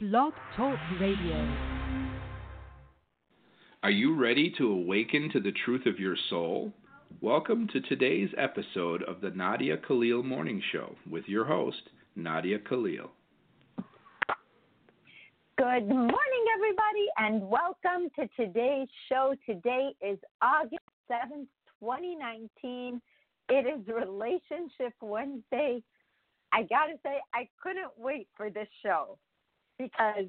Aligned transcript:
Blog 0.00 0.32
Talk 0.56 0.78
Radio. 1.00 1.56
Are 3.82 3.90
you 3.90 4.14
ready 4.14 4.54
to 4.56 4.70
awaken 4.70 5.28
to 5.32 5.40
the 5.40 5.50
truth 5.64 5.86
of 5.86 5.98
your 5.98 6.14
soul? 6.30 6.72
Welcome 7.20 7.66
to 7.72 7.80
today's 7.80 8.28
episode 8.38 9.02
of 9.02 9.20
the 9.20 9.30
Nadia 9.30 9.76
Khalil 9.76 10.22
Morning 10.22 10.62
Show 10.70 10.94
with 11.10 11.24
your 11.26 11.44
host, 11.44 11.82
Nadia 12.14 12.60
Khalil. 12.60 13.10
Good 15.58 15.88
morning, 15.88 16.44
everybody, 16.54 17.08
and 17.16 17.50
welcome 17.50 18.08
to 18.20 18.28
today's 18.36 18.86
show. 19.08 19.34
Today 19.46 19.88
is 20.00 20.20
August 20.40 20.78
7th, 21.10 21.48
2019. 21.80 23.02
It 23.48 23.66
is 23.66 23.84
Relationship 23.88 24.94
Wednesday. 25.02 25.82
I 26.52 26.62
got 26.62 26.86
to 26.86 26.94
say, 27.02 27.16
I 27.34 27.48
couldn't 27.60 27.90
wait 27.98 28.28
for 28.36 28.48
this 28.48 28.68
show 28.80 29.18
because 29.78 30.26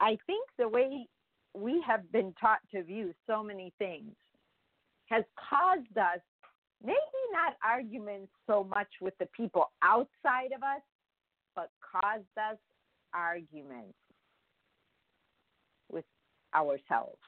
I 0.00 0.18
think 0.26 0.46
the 0.58 0.68
way 0.68 1.06
we 1.54 1.82
have 1.86 2.10
been 2.12 2.34
taught 2.40 2.60
to 2.72 2.82
view 2.82 3.12
so 3.26 3.42
many 3.42 3.72
things 3.78 4.12
has 5.06 5.24
caused 5.36 5.96
us 5.98 6.20
maybe 6.82 6.96
not 7.32 7.56
arguments 7.64 8.32
so 8.46 8.64
much 8.64 8.88
with 9.00 9.14
the 9.18 9.26
people 9.36 9.70
outside 9.82 10.52
of 10.54 10.62
us, 10.62 10.82
but 11.54 11.70
caused 11.92 12.24
us 12.38 12.56
arguments 13.12 13.94
with 15.90 16.04
ourselves. 16.54 17.18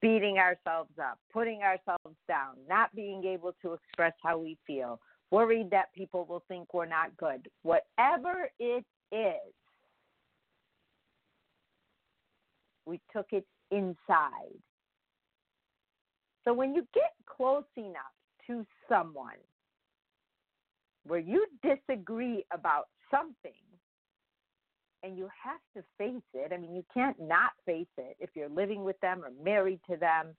Beating 0.00 0.38
ourselves 0.38 0.92
up, 1.02 1.18
putting 1.32 1.62
ourselves 1.62 2.16
down, 2.28 2.54
not 2.68 2.94
being 2.94 3.24
able 3.24 3.54
to 3.62 3.72
express 3.72 4.12
how 4.22 4.38
we 4.38 4.56
feel, 4.66 5.00
worried 5.30 5.70
that 5.70 5.92
people 5.94 6.24
will 6.26 6.44
think 6.48 6.72
we're 6.72 6.86
not 6.86 7.16
good. 7.16 7.48
Whatever 7.62 8.50
it 8.58 8.84
is, 9.10 9.52
we 12.86 13.00
took 13.12 13.26
it 13.32 13.44
inside. 13.70 14.62
So 16.44 16.54
when 16.54 16.74
you 16.74 16.86
get 16.94 17.12
close 17.26 17.64
enough 17.76 18.14
to 18.46 18.64
someone 18.88 19.36
where 21.04 21.18
you 21.18 21.46
disagree 21.62 22.44
about 22.52 22.84
something 23.10 23.52
and 25.02 25.18
you 25.18 25.28
have 25.42 25.60
to 25.76 25.84
face 25.98 26.22
it, 26.34 26.52
I 26.52 26.56
mean, 26.56 26.74
you 26.74 26.84
can't 26.94 27.20
not 27.20 27.50
face 27.64 27.86
it 27.98 28.16
if 28.20 28.30
you're 28.34 28.48
living 28.48 28.84
with 28.84 28.98
them 29.00 29.22
or 29.24 29.30
married 29.44 29.80
to 29.90 29.96
them 29.96 30.36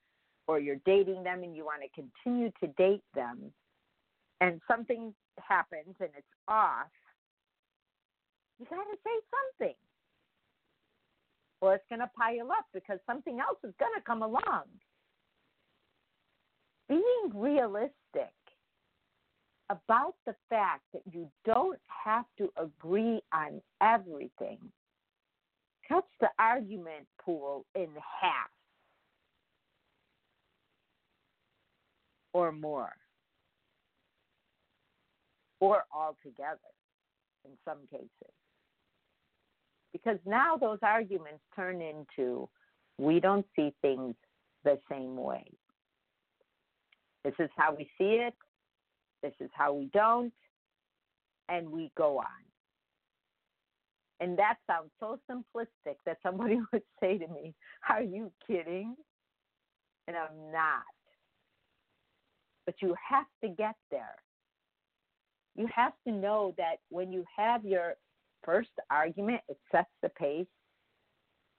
or 0.48 0.59
you're 0.59 0.80
dating 0.86 1.23
them 1.23 1.44
and 1.44 1.56
you 1.56 1.66
want 1.66 1.82
to 1.82 2.02
continue 2.02 2.52
to 2.61 2.67
date 2.78 3.04
them 3.14 3.52
and 4.39 4.61
something 4.70 5.14
happens 5.39 5.95
and 6.00 6.09
it's 6.17 6.28
off, 6.48 6.88
you 8.59 8.66
got 8.66 8.78
to 8.78 8.98
say 9.04 9.59
something 9.59 9.76
or 11.62 11.76
it's 11.76 11.86
going 11.90 12.00
to 12.00 12.10
pile 12.18 12.52
up 12.52 12.66
because 12.74 13.00
something 13.06 13.40
else 13.40 13.58
is 13.64 13.74
going 13.80 13.92
to 13.96 14.04
come 14.06 14.22
along. 14.22 14.64
Being 16.88 17.32
realistic 17.34 18.34
about 19.70 20.16
the 20.26 20.36
fact 20.50 20.84
that 20.94 21.02
you 21.12 21.30
don't 21.46 21.80
have 21.88 22.26
to 22.38 22.50
agree 22.62 23.20
on 23.34 23.62
everything 23.82 24.60
cuts 25.88 26.08
the 26.22 26.30
argument 26.40 27.06
pool 27.22 27.66
in 27.76 27.88
half 28.22 28.50
or 32.34 32.52
more, 32.52 32.94
or 35.60 35.84
altogether 35.94 36.60
in 37.46 37.52
some 37.66 37.80
cases 37.90 38.37
because 40.03 40.20
now 40.26 40.58
those 40.58 40.80
arguments 40.81 41.42
turn 41.56 41.81
into 41.81 42.48
we 42.98 43.20
don't 43.20 43.45
see 43.56 43.73
things 43.81 44.16
the 44.64 44.80
same 44.89 45.16
way. 45.16 45.45
This 47.23 47.33
is 47.39 47.49
how 47.58 47.76
we 47.76 47.89
see 47.98 48.22
it, 48.22 48.33
this 49.22 49.33
is 49.39 49.49
how 49.54 49.73
we 49.73 49.89
don't, 49.94 50.33
and 51.49 51.70
we 51.70 51.92
go 51.98 52.20
on. 52.20 52.26
And 54.20 54.38
that 54.39 54.55
sounds 54.66 54.89
so 54.99 55.20
simplistic 55.30 55.95
that 56.05 56.17
somebody 56.23 56.60
would 56.73 56.83
say 56.99 57.17
to 57.17 57.27
me, 57.27 57.54
Are 57.89 58.02
you 58.02 58.32
kidding? 58.45 58.95
And 60.08 60.16
I'm 60.16 60.52
not. 60.52 60.83
But 62.66 62.76
you 62.82 62.95
have 63.10 63.26
to 63.43 63.49
get 63.49 63.76
there. 63.92 64.16
You 65.55 65.67
have 65.73 65.93
to 66.08 66.14
know 66.14 66.54
that 66.58 66.77
when 66.89 67.11
you 67.11 67.26
have 67.36 67.66
your 67.66 67.95
first 68.43 68.70
argument, 68.89 69.42
it 69.48 69.58
sets 69.71 69.89
the 70.02 70.09
pace 70.09 70.48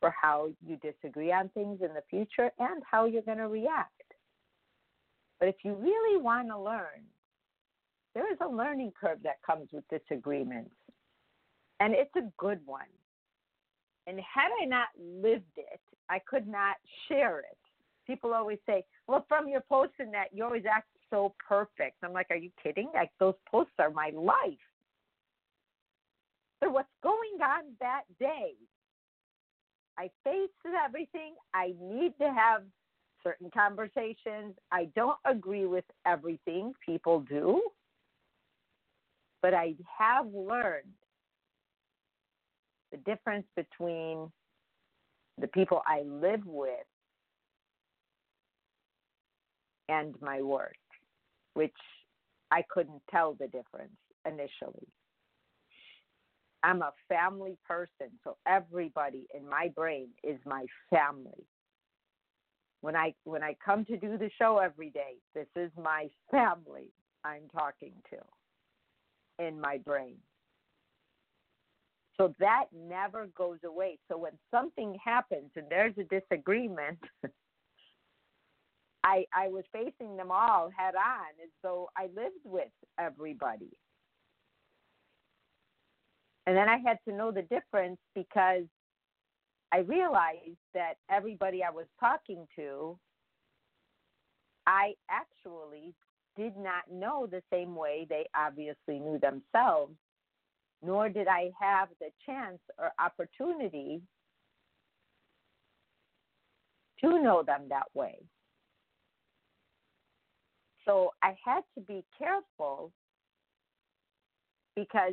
for 0.00 0.14
how 0.20 0.48
you 0.64 0.76
disagree 0.76 1.32
on 1.32 1.48
things 1.50 1.80
in 1.80 1.92
the 1.94 2.02
future 2.08 2.50
and 2.58 2.82
how 2.88 3.06
you're 3.06 3.22
going 3.22 3.38
to 3.38 3.48
react. 3.48 3.92
But 5.40 5.48
if 5.48 5.56
you 5.64 5.74
really 5.74 6.20
want 6.20 6.48
to 6.48 6.58
learn, 6.58 7.04
there 8.14 8.30
is 8.32 8.38
a 8.40 8.48
learning 8.48 8.92
curve 9.00 9.18
that 9.22 9.42
comes 9.46 9.68
with 9.72 9.84
disagreements, 9.88 10.74
and 11.80 11.94
it's 11.94 12.14
a 12.16 12.30
good 12.36 12.60
one. 12.64 12.80
And 14.06 14.18
had 14.18 14.50
I 14.60 14.64
not 14.64 14.88
lived 14.98 15.44
it, 15.56 15.80
I 16.08 16.18
could 16.26 16.48
not 16.48 16.76
share 17.08 17.40
it. 17.40 17.58
People 18.06 18.32
always 18.32 18.58
say, 18.66 18.84
Well, 19.06 19.26
from 19.28 19.48
your 19.48 19.60
posts 19.60 19.96
and 19.98 20.12
that, 20.14 20.28
you 20.32 20.42
always 20.42 20.64
act 20.70 20.88
so 21.10 21.34
perfect. 21.46 21.96
I'm 22.02 22.14
like, 22.14 22.28
Are 22.30 22.36
you 22.36 22.50
kidding? 22.62 22.88
Like, 22.94 23.10
those 23.20 23.34
posts 23.50 23.74
are 23.78 23.90
my 23.90 24.10
life. 24.14 24.58
So 26.62 26.70
what's 26.70 26.88
going 27.02 27.40
on 27.42 27.64
that 27.80 28.02
day? 28.18 28.54
I 29.98 30.10
face 30.24 30.50
everything. 30.84 31.34
I 31.54 31.74
need 31.80 32.12
to 32.20 32.32
have 32.32 32.62
certain 33.22 33.50
conversations. 33.50 34.54
I 34.70 34.88
don't 34.94 35.18
agree 35.24 35.66
with 35.66 35.84
everything 36.06 36.72
people 36.84 37.20
do, 37.20 37.62
but 39.42 39.54
I 39.54 39.74
have 39.98 40.26
learned 40.32 40.84
the 42.92 42.98
difference 42.98 43.46
between 43.56 44.30
the 45.40 45.48
people 45.48 45.82
I 45.86 46.02
live 46.02 46.44
with 46.44 46.86
and 49.88 50.14
my 50.20 50.42
work, 50.42 50.76
which 51.54 51.74
I 52.50 52.62
couldn't 52.70 53.02
tell 53.10 53.34
the 53.34 53.46
difference 53.46 53.96
initially. 54.26 54.86
I'm 56.62 56.82
a 56.82 56.92
family 57.08 57.56
person, 57.66 58.12
so 58.24 58.36
everybody 58.46 59.26
in 59.34 59.48
my 59.48 59.70
brain 59.74 60.08
is 60.24 60.38
my 60.44 60.66
family. 60.90 61.46
When 62.80 62.96
I 62.96 63.14
when 63.24 63.42
I 63.42 63.56
come 63.64 63.84
to 63.86 63.96
do 63.96 64.18
the 64.18 64.30
show 64.38 64.58
every 64.58 64.90
day, 64.90 65.16
this 65.34 65.48
is 65.56 65.70
my 65.80 66.08
family 66.30 66.90
I'm 67.24 67.48
talking 67.52 67.92
to 68.10 69.44
in 69.44 69.60
my 69.60 69.78
brain. 69.78 70.16
So 72.16 72.34
that 72.40 72.64
never 72.74 73.28
goes 73.36 73.58
away. 73.64 73.98
So 74.08 74.18
when 74.18 74.32
something 74.50 74.98
happens 75.04 75.50
and 75.54 75.66
there's 75.70 75.94
a 75.98 76.04
disagreement, 76.04 76.98
I 79.04 79.24
I 79.32 79.48
was 79.48 79.64
facing 79.72 80.16
them 80.16 80.30
all 80.30 80.70
head 80.76 80.94
on 80.96 81.28
as 81.42 81.50
though 81.62 81.88
I 81.96 82.04
lived 82.14 82.44
with 82.44 82.68
everybody. 82.98 83.70
And 86.48 86.56
then 86.56 86.66
I 86.66 86.78
had 86.78 86.96
to 87.06 87.14
know 87.14 87.30
the 87.30 87.42
difference 87.42 87.98
because 88.14 88.64
I 89.70 89.80
realized 89.80 90.56
that 90.72 90.94
everybody 91.10 91.62
I 91.62 91.68
was 91.68 91.84
talking 92.00 92.46
to, 92.56 92.98
I 94.66 94.94
actually 95.10 95.92
did 96.38 96.56
not 96.56 96.90
know 96.90 97.26
the 97.30 97.42
same 97.52 97.76
way 97.76 98.06
they 98.08 98.24
obviously 98.34 98.98
knew 98.98 99.20
themselves, 99.20 99.92
nor 100.82 101.10
did 101.10 101.28
I 101.28 101.50
have 101.60 101.90
the 102.00 102.08
chance 102.24 102.60
or 102.78 102.92
opportunity 102.98 104.00
to 107.02 107.22
know 107.22 107.42
them 107.42 107.64
that 107.68 107.88
way. 107.92 108.16
So 110.86 111.10
I 111.22 111.36
had 111.44 111.60
to 111.74 111.82
be 111.82 112.06
careful 112.18 112.90
because 114.74 115.12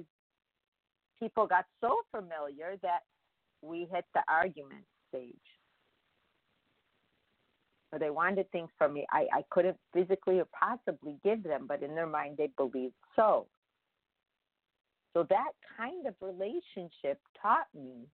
people 1.20 1.48
got 1.48 1.66
so 1.82 1.98
familiar 2.12 2.76
that 2.82 3.00
we 3.62 3.88
hit 3.92 4.06
the 4.14 4.22
argument 4.28 4.84
stage. 5.10 5.36
Or 7.92 8.00
they 8.00 8.10
wanted 8.10 8.52
things 8.52 8.70
from 8.78 8.94
me 8.94 9.06
I, 9.12 9.28
I 9.34 9.44
couldn't 9.52 9.78
physically 9.94 10.40
or 10.40 10.48
possibly 10.60 11.18
give 11.24 11.44
them, 11.44 11.66
but 11.68 11.82
in 11.82 11.96
their 11.96 12.08
mind 12.08 12.38
they 12.38 12.50
believed 12.58 12.96
so. 13.16 13.48
So 15.14 15.26
that 15.30 15.52
kind 15.78 16.06
of 16.08 16.16
relationship 16.20 17.20
taught 17.42 17.68
me 17.74 18.08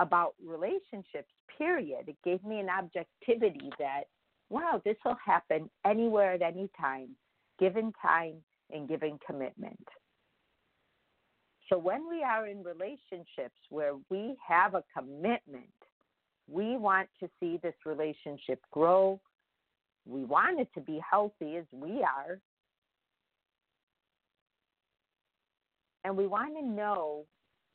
about 0.00 0.34
relationships, 0.44 1.30
period. 1.56 2.08
It 2.08 2.16
gave 2.24 2.42
me 2.42 2.58
an 2.58 2.68
objectivity 2.68 3.70
that, 3.78 4.04
wow, 4.50 4.82
this 4.84 4.96
will 5.04 5.18
happen 5.24 5.70
anywhere 5.86 6.32
at 6.32 6.42
any 6.42 6.68
time, 6.80 7.10
given 7.60 7.92
time 8.02 8.34
and 8.72 8.88
given 8.88 9.18
commitment. 9.24 9.86
So 11.68 11.78
when 11.78 12.08
we 12.08 12.22
are 12.22 12.46
in 12.46 12.62
relationships 12.62 13.56
where 13.70 13.94
we 14.10 14.36
have 14.46 14.74
a 14.74 14.84
commitment, 14.96 15.64
we 16.50 16.76
want 16.76 17.08
to 17.20 17.28
see 17.40 17.58
this 17.62 17.74
relationship 17.86 18.60
grow. 18.70 19.20
We 20.06 20.24
want 20.24 20.60
it 20.60 20.68
to 20.74 20.80
be 20.80 21.00
healthy 21.08 21.56
as 21.56 21.64
we 21.72 22.02
are. 22.02 22.38
And 26.04 26.16
we 26.16 26.26
want 26.26 26.56
to 26.58 26.66
know 26.66 27.24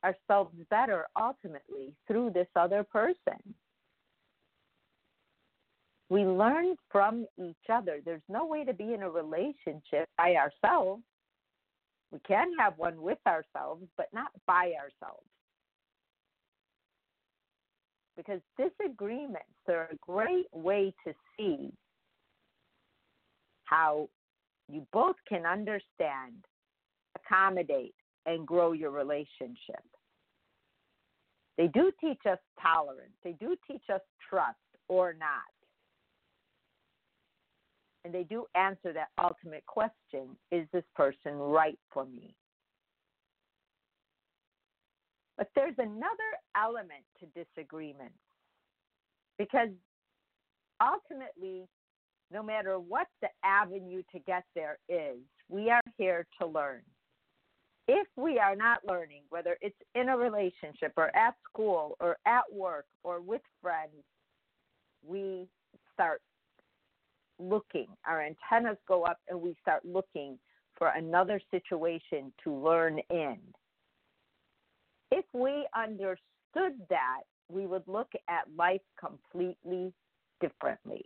ourselves 0.03 0.53
better 0.69 1.07
ultimately 1.19 1.93
through 2.07 2.31
this 2.31 2.47
other 2.55 2.83
person. 2.83 3.55
We 6.09 6.23
learn 6.23 6.75
from 6.91 7.25
each 7.37 7.55
other. 7.71 7.99
There's 8.03 8.21
no 8.29 8.45
way 8.45 8.63
to 8.63 8.73
be 8.73 8.93
in 8.93 9.01
a 9.01 9.09
relationship 9.09 10.07
by 10.17 10.35
ourselves. 10.35 11.03
We 12.11 12.19
can 12.27 12.51
have 12.59 12.77
one 12.77 13.01
with 13.01 13.19
ourselves, 13.27 13.85
but 13.97 14.07
not 14.13 14.31
by 14.45 14.73
ourselves. 14.79 15.27
Because 18.15 18.39
disagreements 18.57 19.45
are 19.67 19.89
a 19.91 19.95
great 20.01 20.47
way 20.53 20.93
to 21.05 21.13
see 21.37 21.71
how 23.65 24.09
you 24.69 24.85
both 24.91 25.15
can 25.27 25.45
understand, 25.45 26.45
accommodate, 27.15 27.95
and 28.25 28.47
grow 28.47 28.71
your 28.71 28.91
relationship. 28.91 29.83
They 31.57 31.67
do 31.67 31.91
teach 31.99 32.19
us 32.29 32.39
tolerance, 32.61 33.13
they 33.23 33.33
do 33.33 33.55
teach 33.67 33.83
us 33.93 34.01
trust 34.29 34.57
or 34.87 35.13
not. 35.13 35.56
And 38.07 38.15
they 38.15 38.23
do 38.23 38.45
answer 38.55 38.93
that 38.93 39.09
ultimate 39.21 39.65
question 39.65 40.37
is 40.49 40.65
this 40.71 40.85
person 40.95 41.33
right 41.33 41.77
for 41.91 42.05
me? 42.05 42.33
But 45.37 45.49
there's 45.55 45.75
another 45.77 46.07
element 46.55 47.03
to 47.19 47.25
disagreement 47.43 48.13
because 49.37 49.67
ultimately, 50.81 51.67
no 52.31 52.41
matter 52.41 52.79
what 52.79 53.07
the 53.21 53.27
avenue 53.43 54.03
to 54.13 54.19
get 54.19 54.45
there 54.55 54.77
is, 54.87 55.17
we 55.49 55.69
are 55.69 55.81
here 55.97 56.25
to 56.39 56.47
learn. 56.47 56.83
If 57.89 58.07
we 58.15 58.39
are 58.39 58.55
not 58.55 58.77
learning, 58.87 59.23
whether 59.27 59.57
it's 59.59 59.75
in 59.95 60.07
a 60.07 60.17
relationship 60.17 60.93
or 60.95 61.13
at 61.13 61.35
school 61.51 61.97
or 61.99 62.15
at 62.25 62.43
work 62.53 62.85
or 63.03 63.19
with 63.19 63.41
friends, 63.61 64.05
we 65.05 65.49
start 65.93 66.21
looking. 67.39 67.87
Our 68.05 68.21
antennas 68.23 68.77
go 68.87 69.03
up 69.03 69.19
and 69.29 69.41
we 69.41 69.55
start 69.61 69.83
looking 69.85 70.37
for 70.77 70.89
another 70.89 71.41
situation 71.51 72.31
to 72.43 72.53
learn 72.53 72.99
in. 73.09 73.37
If 75.11 75.25
we 75.33 75.67
understood 75.75 76.79
that, 76.89 77.21
we 77.49 77.65
would 77.65 77.83
look 77.87 78.09
at 78.29 78.43
life 78.57 78.81
completely 78.99 79.93
differently. 80.41 81.05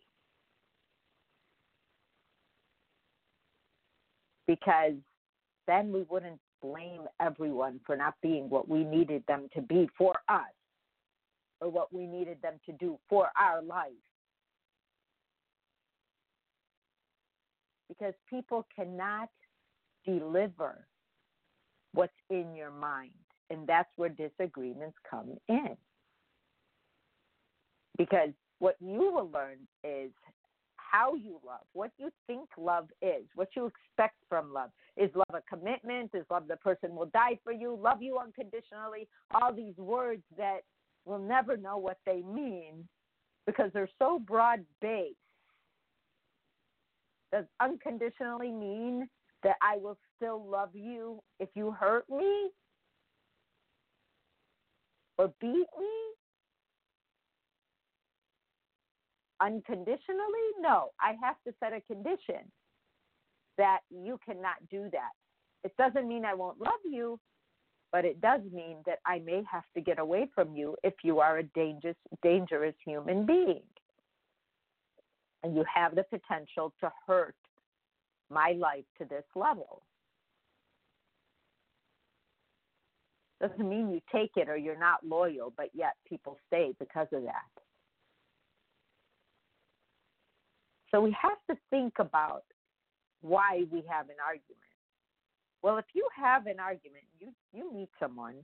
Because 4.48 4.96
then 5.68 5.94
we 5.94 6.04
wouldn't 6.10 6.40
blame 6.62 7.04
everyone 7.20 7.80
for 7.86 7.96
not 7.96 8.16
being 8.22 8.50
what 8.50 8.68
we 8.68 8.84
needed 8.84 9.24
them 9.28 9.48
to 9.56 9.62
be 9.62 9.90
for 9.98 10.14
us 10.28 10.42
or 11.60 11.70
what 11.70 11.94
we 11.94 12.06
needed 12.06 12.38
them 12.42 12.56
to 12.66 12.74
do 12.74 13.00
for 13.08 13.30
our 13.40 13.62
life. 13.62 13.92
Because 18.02 18.16
people 18.28 18.66
cannot 18.76 19.30
deliver 20.08 20.88
what's 21.94 22.12
in 22.32 22.56
your 22.56 22.72
mind. 22.72 23.12
And 23.52 23.68
that's 23.68 23.90
where 23.96 24.10
disagreements 24.10 24.98
come 25.08 25.38
in. 25.48 25.78
Because 28.00 28.30
what 28.58 28.76
you 28.80 29.12
will 29.14 29.30
learn 29.32 29.58
is 29.84 30.10
how 30.78 31.14
you 31.14 31.40
love, 31.46 31.62
what 31.74 31.92
you 32.00 32.10
think 32.26 32.50
love 32.58 32.88
is, 33.04 33.24
what 33.36 33.50
you 33.56 33.68
expect 33.68 34.16
from 34.28 34.52
love. 34.52 34.72
Is 34.98 35.12
love 35.14 35.36
a 35.36 35.56
commitment? 35.56 36.10
Is 36.16 36.26
love 36.32 36.48
the 36.48 36.58
person 36.58 36.96
will 36.96 37.12
die 37.14 37.38
for 37.44 37.54
you, 37.54 37.78
love 37.80 38.02
you 38.02 38.18
unconditionally? 38.18 39.08
All 39.32 39.54
these 39.54 39.78
words 39.78 40.24
that 40.38 40.62
we'll 41.06 41.20
never 41.20 41.56
know 41.56 41.78
what 41.78 42.00
they 42.08 42.24
mean 42.24 42.88
because 43.46 43.70
they're 43.74 43.90
so 44.00 44.18
broad 44.18 44.66
based. 44.82 45.18
Does 47.32 47.46
unconditionally 47.62 48.52
mean 48.52 49.08
that 49.44 49.56
I 49.62 49.78
will 49.78 49.98
still 50.16 50.46
love 50.48 50.70
you 50.74 51.22
if 51.40 51.50
you 51.56 51.72
hurt 51.72 52.06
me 52.10 52.50
or 55.18 55.34
beat 55.40 55.68
me? 55.80 55.94
Unconditionally? 59.40 59.98
No, 60.60 60.90
I 61.00 61.16
have 61.22 61.36
to 61.48 61.54
set 61.60 61.74
a 61.74 61.82
condition 61.82 62.52
that 63.58 63.80
you 63.90 64.20
cannot 64.26 64.56
do 64.70 64.90
that. 64.92 65.12
It 65.64 65.76
doesn't 65.78 66.08
mean 66.08 66.26
I 66.26 66.34
won't 66.34 66.60
love 66.60 66.80
you, 66.84 67.20
but 67.92 68.06
it 68.06 68.22
does 68.22 68.42
mean 68.52 68.78
that 68.86 69.00
I 69.06 69.20
may 69.20 69.44
have 69.52 69.64
to 69.76 69.82
get 69.82 70.00
away 70.00 70.30
from 70.34 70.56
you 70.56 70.76
if 70.84 70.94
you 71.04 71.20
are 71.20 71.40
a 71.40 71.44
dangerous, 71.44 71.98
dangerous 72.22 72.76
human 72.86 73.26
being. 73.26 73.64
And 75.44 75.56
you 75.56 75.64
have 75.74 75.96
the 75.96 76.04
potential 76.04 76.74
to 76.82 76.92
hurt 77.08 77.36
my 78.30 78.54
life 78.58 78.86
to 79.00 79.06
this 79.06 79.24
level. 79.36 79.82
Doesn't 83.42 83.68
mean 83.68 83.90
you 83.90 84.02
take 84.12 84.32
it 84.36 84.50
or 84.50 84.56
you're 84.56 84.78
not 84.78 85.04
loyal, 85.04 85.52
but 85.58 85.70
yet 85.74 85.94
people 86.08 86.38
stay 86.48 86.74
because 86.80 87.08
of 87.12 87.24
that. 87.24 87.62
So 90.92 91.02
we 91.02 91.16
have 91.20 91.38
to 91.50 91.58
think 91.70 91.94
about 91.98 92.44
why 93.22 93.64
we 93.72 93.84
have 93.90 94.10
an 94.10 94.16
argument. 94.24 94.60
Well, 95.64 95.78
if 95.78 95.86
you 95.94 96.08
have 96.16 96.48
an 96.48 96.60
argument, 96.60 97.04
you 97.20 97.30
you 97.54 97.74
meet 97.74 97.90
someone 98.00 98.36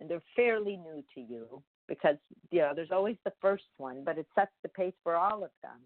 and 0.00 0.08
they're 0.08 0.22
fairly 0.34 0.76
new 0.76 1.04
to 1.14 1.20
you 1.20 1.62
because 1.88 2.16
you 2.50 2.60
know 2.60 2.72
there's 2.74 2.92
always 2.92 3.16
the 3.24 3.32
first 3.40 3.64
one, 3.76 4.02
but 4.04 4.18
it 4.18 4.26
sets 4.34 4.52
the 4.62 4.68
pace 4.68 4.94
for 5.02 5.16
all 5.16 5.44
of 5.44 5.50
them. 5.62 5.80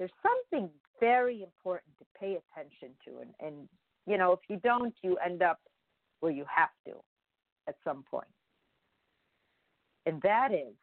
There's 0.00 0.10
something 0.20 0.68
very 0.98 1.44
important 1.44 1.92
to 1.98 2.04
pay 2.18 2.36
attention 2.36 2.96
to, 3.04 3.20
and, 3.20 3.30
and 3.38 3.68
you 4.06 4.18
know 4.18 4.32
if 4.32 4.40
you 4.48 4.56
don't, 4.56 4.94
you 5.02 5.16
end 5.24 5.42
up 5.42 5.60
where 6.18 6.32
you 6.32 6.44
have 6.52 6.70
to 6.86 6.94
at 7.68 7.76
some 7.84 8.02
point. 8.10 8.26
And 10.06 10.20
that 10.22 10.52
is 10.52 10.74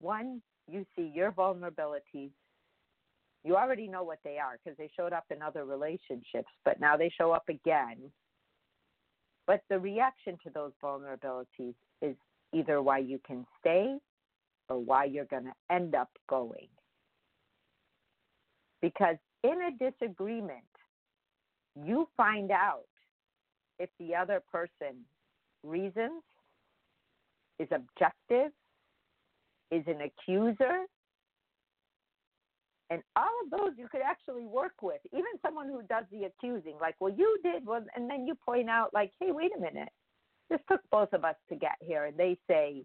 one, 0.00 0.40
you 0.70 0.86
see 0.94 1.10
your 1.12 1.32
vulnerabilities 1.32 2.30
you 3.44 3.56
already 3.56 3.88
know 3.88 4.02
what 4.02 4.18
they 4.24 4.38
are 4.38 4.58
because 4.62 4.76
they 4.76 4.90
showed 4.96 5.12
up 5.12 5.24
in 5.30 5.42
other 5.42 5.64
relationships, 5.64 6.50
but 6.64 6.80
now 6.80 6.96
they 6.96 7.10
show 7.16 7.32
up 7.32 7.48
again. 7.48 7.96
But 9.46 9.62
the 9.70 9.78
reaction 9.78 10.38
to 10.44 10.50
those 10.50 10.72
vulnerabilities 10.82 11.74
is 12.02 12.16
either 12.52 12.82
why 12.82 12.98
you 12.98 13.18
can 13.26 13.46
stay 13.60 13.96
or 14.68 14.78
why 14.78 15.04
you're 15.04 15.24
going 15.24 15.44
to 15.44 15.74
end 15.74 15.94
up 15.94 16.10
going. 16.28 16.68
Because 18.80 19.16
in 19.44 19.58
a 19.62 19.90
disagreement, 19.90 20.64
you 21.74 22.08
find 22.16 22.50
out 22.50 22.86
if 23.78 23.90
the 23.98 24.14
other 24.14 24.42
person 24.50 25.04
reasons, 25.64 26.22
is 27.58 27.68
objective, 27.72 28.52
is 29.70 29.82
an 29.86 30.00
accuser, 30.00 30.84
and 32.90 33.02
all 33.16 33.28
of 33.44 33.50
those 33.50 33.72
you 33.76 33.86
could 33.88 34.00
actually 34.00 34.46
work 34.46 34.72
with, 34.80 35.00
even 35.12 35.26
someone 35.42 35.68
who 35.68 35.82
does 35.82 36.04
the 36.10 36.24
accusing, 36.24 36.74
like, 36.80 36.94
well, 37.00 37.12
you 37.12 37.38
did, 37.42 37.66
well, 37.66 37.84
and 37.94 38.08
then 38.08 38.26
you 38.26 38.34
point 38.34 38.70
out, 38.70 38.94
like, 38.94 39.12
hey, 39.20 39.30
wait 39.30 39.50
a 39.56 39.60
minute, 39.60 39.90
this 40.48 40.60
took 40.70 40.80
both 40.90 41.12
of 41.12 41.24
us 41.24 41.34
to 41.50 41.56
get 41.56 41.76
here. 41.80 42.06
And 42.06 42.16
they 42.16 42.38
say, 42.48 42.84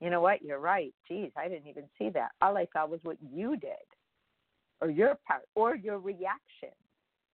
you 0.00 0.10
know 0.10 0.20
what, 0.20 0.42
you're 0.42 0.58
right. 0.58 0.92
Geez, 1.08 1.30
I 1.38 1.48
didn't 1.48 1.68
even 1.68 1.84
see 1.98 2.10
that. 2.10 2.32
All 2.42 2.58
I 2.58 2.66
saw 2.72 2.86
was 2.86 3.00
what 3.02 3.16
you 3.32 3.56
did, 3.56 3.72
or 4.80 4.90
your 4.90 5.18
part, 5.26 5.42
or 5.54 5.76
your 5.76 5.98
reaction. 5.98 6.70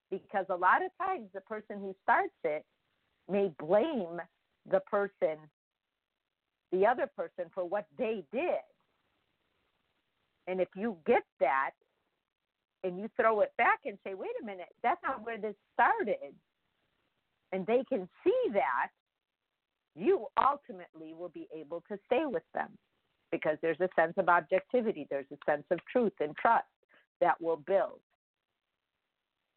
Because 0.09 0.45
a 0.49 0.55
lot 0.55 0.83
of 0.83 0.91
times 1.03 1.29
the 1.33 1.41
person 1.41 1.77
who 1.79 1.95
starts 2.03 2.33
it 2.43 2.65
may 3.29 3.51
blame 3.59 4.19
the 4.69 4.81
person, 4.81 5.37
the 6.71 6.85
other 6.85 7.09
person, 7.15 7.45
for 7.53 7.63
what 7.67 7.85
they 7.97 8.23
did. 8.31 8.61
And 10.47 10.59
if 10.59 10.69
you 10.75 10.97
get 11.05 11.23
that 11.39 11.71
and 12.83 12.97
you 12.97 13.09
throw 13.19 13.41
it 13.41 13.53
back 13.57 13.79
and 13.85 13.97
say, 14.05 14.13
wait 14.13 14.31
a 14.41 14.45
minute, 14.45 14.69
that's 14.83 15.01
not 15.03 15.25
where 15.25 15.37
this 15.37 15.55
started, 15.73 16.33
and 17.51 17.65
they 17.65 17.83
can 17.87 18.09
see 18.23 18.51
that, 18.53 18.89
you 19.95 20.25
ultimately 20.41 21.13
will 21.13 21.29
be 21.29 21.47
able 21.55 21.83
to 21.89 21.97
stay 22.05 22.23
with 22.25 22.43
them 22.53 22.69
because 23.31 23.57
there's 23.61 23.79
a 23.81 23.89
sense 23.95 24.13
of 24.17 24.29
objectivity, 24.29 25.05
there's 25.09 25.25
a 25.31 25.51
sense 25.51 25.65
of 25.69 25.79
truth 25.91 26.13
and 26.19 26.35
trust 26.37 26.65
that 27.21 27.39
will 27.41 27.57
build. 27.57 27.99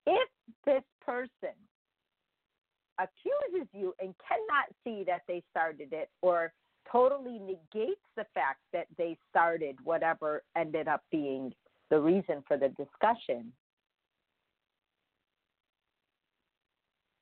If 0.07 0.29
this 0.65 0.83
person 1.05 1.57
accuses 3.01 3.69
you 3.73 3.95
and 4.01 4.15
cannot 4.29 4.67
see 4.85 5.05
that 5.05 5.23
they 5.27 5.43
started 5.51 5.89
it 5.93 6.11
or 6.23 6.53
totally 6.91 7.39
negates 7.39 8.01
the 8.17 8.27
fact 8.35 8.61
that 8.73 8.87
they 8.99 9.17
started 9.31 9.77
whatever 9.83 10.43
ended 10.57 10.87
up 10.87 11.03
being 11.11 11.53
the 11.91 11.99
reason 11.99 12.45
for 12.47 12.57
the 12.57 12.69
discussion, 12.69 13.53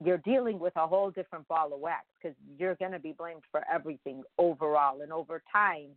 you're 0.05 0.19
dealing 0.19 0.59
with 0.59 0.75
a 0.77 0.87
whole 0.87 1.11
different 1.11 1.47
ball 1.49 1.73
of 1.73 1.81
wax 1.81 2.05
because 2.21 2.37
you're 2.59 2.75
going 2.77 2.93
to 2.93 2.99
be 2.99 3.13
blamed 3.13 3.43
for 3.51 3.63
everything 3.73 4.23
overall. 4.39 5.01
And 5.03 5.13
over 5.13 5.43
time, 5.53 5.91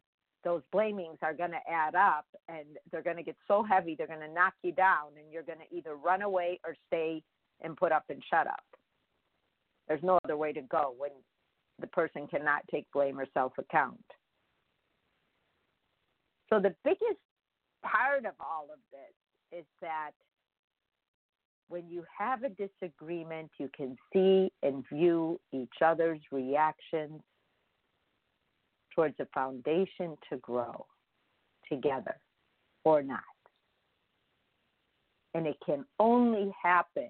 those 0.46 0.62
blamings 0.74 1.18
are 1.24 1.34
going 1.34 1.52
to 1.52 1.70
add 1.70 1.96
up 1.96 2.28
and 2.48 2.66
they're 2.92 3.02
going 3.02 3.18
to 3.18 3.24
get 3.24 3.36
so 3.48 3.64
heavy, 3.64 3.96
they're 3.98 4.08
going 4.08 4.20
to 4.20 4.32
knock 4.32 4.54
you 4.64 4.72
down, 4.72 5.08
and 5.18 5.34
you're 5.34 5.44
going 5.44 5.58
to 5.58 5.76
either 5.76 5.96
run 5.96 6.22
away 6.22 6.60
or 6.64 6.76
stay 6.88 7.22
and 7.62 7.76
put 7.76 7.92
up 7.92 8.04
and 8.10 8.24
shut 8.30 8.46
up. 8.46 8.64
There's 9.88 10.04
no 10.04 10.20
other 10.24 10.38
way 10.38 10.54
to 10.54 10.62
go 10.62 10.94
when 10.98 11.12
the 11.82 11.88
person 11.88 12.28
cannot 12.28 12.62
take 12.72 12.86
blame 12.94 13.20
or 13.20 13.26
self 13.34 13.54
account. 13.58 14.00
So, 16.52 16.60
the 16.60 16.76
biggest 16.84 17.20
part 17.84 18.26
of 18.26 18.34
all 18.40 18.68
of 18.72 18.80
this 18.92 19.60
is 19.60 19.66
that 19.82 20.12
when 21.70 21.90
you 21.90 22.04
have 22.18 22.44
a 22.44 22.50
disagreement, 22.50 23.50
you 23.60 23.70
can 23.76 23.96
see 24.14 24.52
and 24.62 24.84
view 24.92 25.40
each 25.52 25.82
other's 25.84 26.22
reactions 26.32 27.22
towards 28.96 29.16
a 29.20 29.28
foundation 29.34 30.18
to 30.30 30.38
grow 30.38 30.86
together 31.70 32.16
or 32.84 33.04
not. 33.04 33.20
And 35.34 35.46
it 35.46 35.58
can 35.66 35.86
only 36.00 36.52
happen 36.62 37.10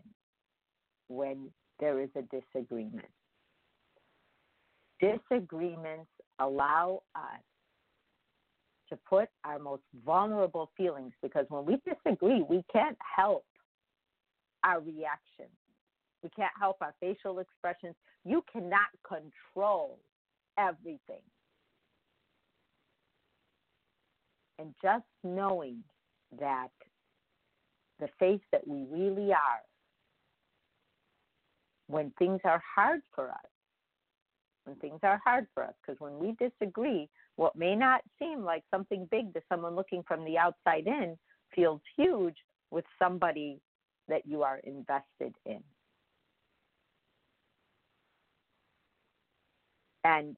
when 1.08 1.50
there 1.80 2.02
is 2.02 2.10
a 2.16 2.24
disagreement. 2.24 3.06
Disagreements 5.00 6.10
allow 6.40 7.04
us 7.16 7.42
to 8.90 8.98
put 9.08 9.30
our 9.44 9.60
most 9.60 9.84
vulnerable 10.06 10.72
feelings 10.78 11.12
because 11.22 11.46
when 11.50 11.66
we 11.66 11.78
disagree, 11.86 12.44
we 12.48 12.64
can't 12.72 12.98
help 13.16 13.46
our 14.64 14.80
reactions. 14.80 15.56
We 16.24 16.30
can't 16.36 16.52
help 16.60 16.78
our 16.82 16.94
facial 17.00 17.40
expressions. 17.40 17.96
You 18.24 18.44
cannot 18.52 18.88
control 19.08 20.00
everything. 20.58 21.22
And 24.60 24.74
just 24.82 25.06
knowing 25.24 25.84
that 26.40 26.70
the 28.00 28.08
face 28.20 28.42
that 28.52 28.68
we 28.68 28.86
really 28.90 29.32
are 29.32 29.62
when 31.88 32.12
things 32.18 32.40
are 32.44 32.62
hard 32.76 33.02
for 33.14 33.30
us, 33.30 33.50
when 34.66 34.76
things 34.78 35.00
are 35.04 35.22
hard 35.24 35.46
for 35.54 35.64
us, 35.64 35.74
because 35.82 36.00
when 36.00 36.18
we 36.18 36.36
disagree, 36.40 37.08
what 37.36 37.56
may 37.56 37.76
not 37.76 38.02
seem 38.18 38.44
like 38.44 38.64
something 38.72 39.08
big 39.12 39.34
to 39.34 39.42
someone 39.50 39.76
looking 39.76 40.04
from 40.08 40.26
the 40.26 40.38
outside 40.38 40.88
in 40.88 41.18
feels 41.54 41.82
huge 41.96 42.36
with 42.72 42.86
somebody 42.98 43.60
that 44.08 44.26
you 44.26 44.44
are 44.44 44.60
invested 44.64 45.36
in. 45.46 45.62
And 50.04 50.36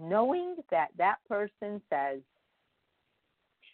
knowing 0.00 0.56
that 0.70 0.88
that 0.98 1.16
person 1.28 1.80
says 1.90 2.20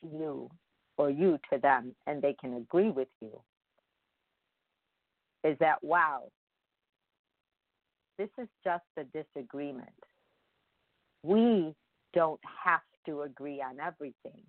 you 0.02 0.50
or 0.96 1.10
you 1.10 1.38
to 1.52 1.58
them 1.58 1.94
and 2.06 2.20
they 2.20 2.34
can 2.40 2.54
agree 2.54 2.90
with 2.90 3.08
you 3.20 3.40
is 5.44 5.56
that, 5.58 5.82
wow, 5.82 6.24
this 8.18 8.28
is 8.38 8.48
just 8.62 8.84
a 8.98 9.04
disagreement. 9.04 9.88
We 11.22 11.74
don't 12.12 12.40
have 12.64 12.80
to 13.06 13.22
agree 13.22 13.62
on 13.62 13.80
everything. 13.80 14.42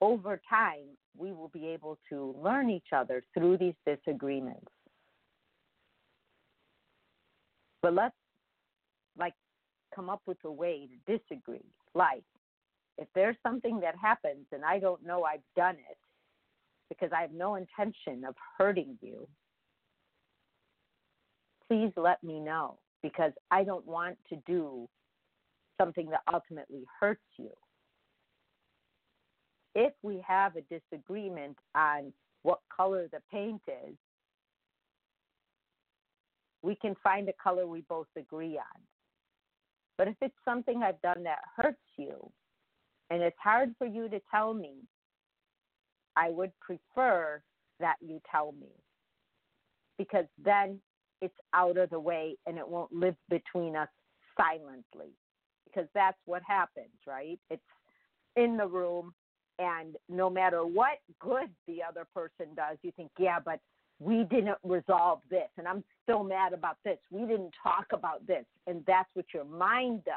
Over 0.00 0.40
time, 0.48 0.96
we 1.16 1.32
will 1.32 1.48
be 1.48 1.66
able 1.68 1.98
to 2.10 2.34
learn 2.42 2.68
each 2.68 2.88
other 2.92 3.22
through 3.32 3.58
these 3.58 3.74
disagreements. 3.86 4.66
But 7.80 7.94
let's 7.94 8.16
like 9.18 9.34
come 9.94 10.10
up 10.10 10.20
with 10.26 10.38
a 10.44 10.50
way 10.50 10.88
to 11.06 11.18
disagree. 11.18 11.64
Like 11.94 12.24
if 12.98 13.08
there's 13.14 13.36
something 13.42 13.80
that 13.80 13.94
happens 14.00 14.46
and 14.52 14.64
I 14.64 14.78
don't 14.78 15.04
know 15.04 15.24
I've 15.24 15.40
done 15.54 15.76
it 15.76 15.98
because 16.88 17.10
I 17.16 17.22
have 17.22 17.32
no 17.32 17.56
intention 17.56 18.24
of 18.24 18.34
hurting 18.58 18.98
you, 19.00 19.28
please 21.68 21.92
let 21.96 22.22
me 22.22 22.40
know 22.40 22.78
because 23.02 23.32
I 23.50 23.64
don't 23.64 23.86
want 23.86 24.16
to 24.30 24.36
do 24.46 24.88
something 25.78 26.08
that 26.10 26.22
ultimately 26.32 26.84
hurts 27.00 27.20
you 27.38 27.50
if 29.76 29.92
we 30.02 30.24
have 30.26 30.54
a 30.56 30.62
disagreement 30.62 31.58
on 31.74 32.10
what 32.42 32.60
color 32.74 33.08
the 33.12 33.20
paint 33.30 33.60
is, 33.68 33.94
we 36.62 36.74
can 36.74 36.96
find 37.04 37.28
a 37.28 37.32
color 37.34 37.66
we 37.66 37.82
both 37.82 38.06
agree 38.16 38.56
on. 38.56 38.80
But 39.98 40.08
if 40.08 40.16
it's 40.22 40.34
something 40.46 40.82
I've 40.82 41.00
done 41.02 41.24
that 41.24 41.40
hurts 41.54 41.78
you, 41.98 42.32
and 43.10 43.22
it's 43.22 43.36
hard 43.42 43.74
for 43.78 43.86
you 43.86 44.08
to 44.08 44.20
tell 44.30 44.54
me, 44.54 44.74
I 46.16 46.30
would 46.30 46.52
prefer 46.60 47.42
that 47.80 47.96
you 48.00 48.20
tell 48.30 48.52
me. 48.52 48.68
Because 49.98 50.26
then 50.42 50.80
it's 51.20 51.34
out 51.54 51.78
of 51.78 51.90
the 51.90 52.00
way 52.00 52.36
and 52.46 52.58
it 52.58 52.68
won't 52.68 52.92
live 52.92 53.16
between 53.30 53.76
us 53.76 53.88
silently. 54.36 55.12
Because 55.64 55.88
that's 55.94 56.18
what 56.26 56.42
happens, 56.46 56.94
right? 57.06 57.38
It's 57.50 57.62
in 58.36 58.56
the 58.56 58.66
room, 58.66 59.14
and 59.58 59.96
no 60.08 60.28
matter 60.28 60.64
what 60.64 60.98
good 61.20 61.48
the 61.66 61.78
other 61.82 62.06
person 62.14 62.54
does, 62.54 62.76
you 62.82 62.92
think, 62.92 63.10
yeah, 63.18 63.38
but 63.42 63.60
we 63.98 64.24
didn't 64.24 64.58
resolve 64.62 65.20
this, 65.30 65.48
and 65.56 65.66
I'm 65.66 65.82
still 66.02 66.22
mad 66.22 66.52
about 66.52 66.76
this. 66.84 66.98
We 67.10 67.20
didn't 67.20 67.54
talk 67.62 67.86
about 67.92 68.26
this, 68.26 68.44
and 68.66 68.84
that's 68.86 69.08
what 69.14 69.24
your 69.32 69.44
mind 69.44 70.04
does. 70.04 70.14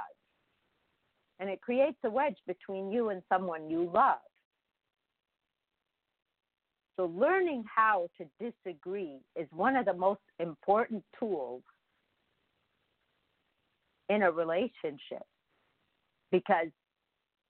And 1.40 1.50
it 1.50 1.62
creates 1.62 1.98
a 2.04 2.10
wedge 2.10 2.38
between 2.48 2.92
you 2.92 3.10
and 3.10 3.22
someone 3.30 3.70
you 3.70 3.90
love. 3.94 4.20
So, 6.98 7.06
learning 7.06 7.64
how 7.74 8.10
to 8.18 8.26
disagree 8.42 9.20
is 9.38 9.48
one 9.52 9.78
of 9.78 9.86
the 9.86 9.94
most 9.94 10.20
important 10.40 11.02
tools 11.18 11.64
in 14.10 14.24
a 14.24 14.32
relationship 14.32 15.24
because 16.30 16.68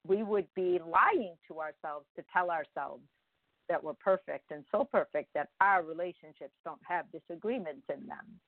we 0.08 0.24
would 0.24 0.48
be 0.55 0.79
lying 0.86 1.36
to 1.48 1.60
ourselves 1.60 2.05
to 2.15 2.24
tell 2.31 2.51
ourselves 2.51 3.01
that 3.69 3.84
we're 3.84 3.93
perfect 3.93 4.51
and 4.51 4.63
so 4.72 4.84
perfect 4.84 5.29
that 5.36 5.50
our 5.62 5.84
relationships 5.84 6.53
don't 6.65 6.81
have 6.88 7.05
disagreements 7.12 7.84
in 7.89 8.05
them. 8.08 8.39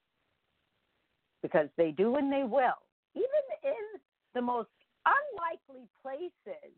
Because 1.41 1.67
they 1.77 1.91
do 1.91 2.15
and 2.15 2.31
they 2.31 2.43
will. 2.43 2.77
Even 3.15 3.25
in 3.63 3.99
the 4.33 4.41
most 4.41 4.69
unlikely 5.05 5.87
places, 6.01 6.71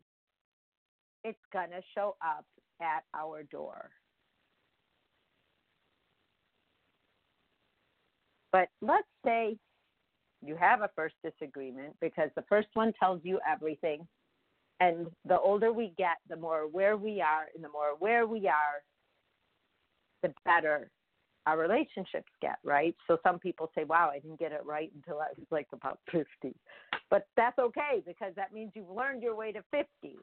it's 1.24 1.38
going 1.52 1.70
to 1.70 1.82
show 1.94 2.16
up 2.22 2.44
at 2.80 3.04
our 3.14 3.42
door. 3.44 3.90
But 8.52 8.68
let's 8.80 9.08
say 9.24 9.56
you 10.44 10.56
have 10.56 10.82
a 10.82 10.90
first 10.94 11.14
disagreement 11.24 11.96
because 12.00 12.30
the 12.36 12.44
first 12.48 12.68
one 12.74 12.92
tells 13.00 13.20
you 13.24 13.40
everything 13.50 14.06
and 14.80 15.06
the 15.24 15.38
older 15.38 15.72
we 15.72 15.92
get, 15.96 16.16
the 16.28 16.36
more 16.36 16.60
aware 16.60 16.96
we 16.96 17.20
are, 17.20 17.46
and 17.54 17.62
the 17.62 17.68
more 17.68 17.88
aware 17.88 18.26
we 18.26 18.48
are, 18.48 18.82
the 20.22 20.32
better 20.44 20.90
our 21.46 21.58
relationships 21.58 22.30
get, 22.40 22.58
right? 22.64 22.94
So 23.06 23.18
some 23.22 23.38
people 23.38 23.70
say, 23.74 23.84
wow, 23.84 24.10
I 24.12 24.18
didn't 24.18 24.38
get 24.38 24.52
it 24.52 24.62
right 24.64 24.90
until 24.94 25.20
I 25.20 25.28
was 25.36 25.46
like 25.50 25.68
about 25.72 25.98
50. 26.12 26.26
But 27.10 27.26
that's 27.36 27.58
okay 27.58 28.02
because 28.06 28.32
that 28.36 28.52
means 28.52 28.72
you've 28.74 28.90
learned 28.90 29.22
your 29.22 29.36
way 29.36 29.52
to 29.52 29.62
50. 29.70 30.16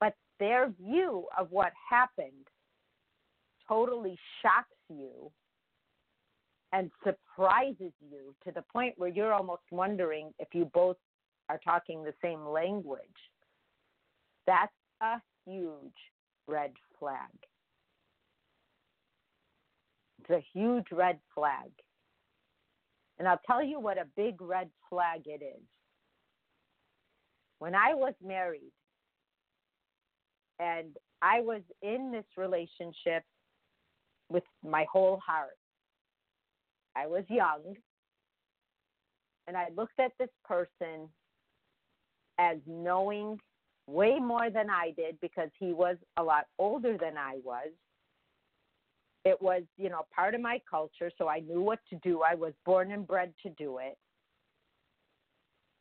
But 0.00 0.14
their 0.38 0.70
view 0.70 1.26
of 1.38 1.50
what 1.50 1.72
happened 1.88 2.48
totally 3.68 4.18
shocks 4.42 4.68
you 4.88 5.30
and 6.72 6.90
surprises 7.04 7.92
you 8.00 8.34
to 8.44 8.52
the 8.52 8.62
point 8.72 8.94
where 8.96 9.08
you're 9.08 9.32
almost 9.32 9.62
wondering 9.70 10.32
if 10.38 10.48
you 10.52 10.70
both 10.74 10.96
are 11.48 11.60
talking 11.64 12.02
the 12.02 12.14
same 12.22 12.44
language, 12.46 13.00
that's 14.46 14.72
a 15.00 15.20
huge 15.46 15.94
red 16.48 16.72
flag. 16.98 17.30
It's 20.20 20.30
a 20.30 20.44
huge 20.52 20.86
red 20.92 21.18
flag. 21.34 21.70
And 23.18 23.26
I'll 23.26 23.40
tell 23.46 23.62
you 23.62 23.80
what 23.80 23.98
a 23.98 24.06
big 24.16 24.40
red 24.40 24.68
flag 24.90 25.22
it 25.26 25.42
is. 25.42 25.62
When 27.58 27.74
I 27.74 27.94
was 27.94 28.12
married 28.22 28.72
and 30.58 30.96
I 31.22 31.40
was 31.40 31.62
in 31.82 32.12
this 32.12 32.26
relationship 32.36 33.24
with 34.28 34.44
my 34.62 34.84
whole 34.92 35.20
heart, 35.24 35.56
I 36.94 37.06
was 37.06 37.24
young 37.28 37.76
and 39.46 39.56
I 39.56 39.68
looked 39.76 39.98
at 39.98 40.12
this 40.18 40.28
person 40.44 41.08
as 42.38 42.58
knowing 42.66 43.38
way 43.86 44.18
more 44.18 44.50
than 44.50 44.68
I 44.68 44.92
did 44.96 45.18
because 45.20 45.50
he 45.58 45.72
was 45.72 45.96
a 46.16 46.22
lot 46.22 46.46
older 46.58 46.98
than 46.98 47.16
I 47.16 47.38
was. 47.44 47.68
It 49.26 49.42
was, 49.42 49.62
you 49.76 49.90
know, 49.90 50.06
part 50.14 50.36
of 50.36 50.40
my 50.40 50.60
culture, 50.70 51.10
so 51.18 51.26
I 51.26 51.40
knew 51.40 51.60
what 51.60 51.80
to 51.90 51.96
do. 51.96 52.22
I 52.22 52.36
was 52.36 52.52
born 52.64 52.92
and 52.92 53.04
bred 53.04 53.34
to 53.42 53.50
do 53.50 53.78
it. 53.78 53.98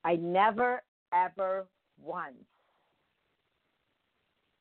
I 0.04 0.16
never, 0.16 0.82
ever 1.14 1.68
once 2.02 2.34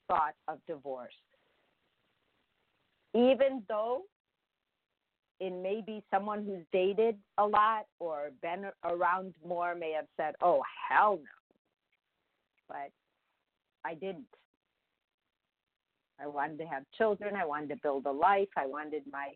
thought 0.07 0.35
of 0.49 0.59
divorce. 0.67 1.14
Even 3.14 3.62
though 3.71 4.03
in 5.41 5.62
maybe 5.62 6.05
someone 6.12 6.45
who's 6.45 6.67
dated 6.71 7.17
a 7.38 7.47
lot 7.47 7.87
or 8.00 8.33
been 8.43 8.67
around 8.85 9.33
more 9.49 9.75
may 9.75 9.93
have 9.93 10.09
said, 10.19 10.35
oh, 10.43 10.61
hell 10.91 11.17
no. 11.17 11.25
But 12.69 12.91
I 13.83 13.95
didn't. 13.95 14.26
I 16.21 16.26
wanted 16.26 16.59
to 16.59 16.64
have 16.64 16.85
children. 16.97 17.35
I 17.37 17.44
wanted 17.44 17.71
to 17.71 17.76
build 17.83 18.06
a 18.06 18.12
life. 18.12 18.49
I 18.56 18.66
wanted 18.66 19.02
my 19.11 19.33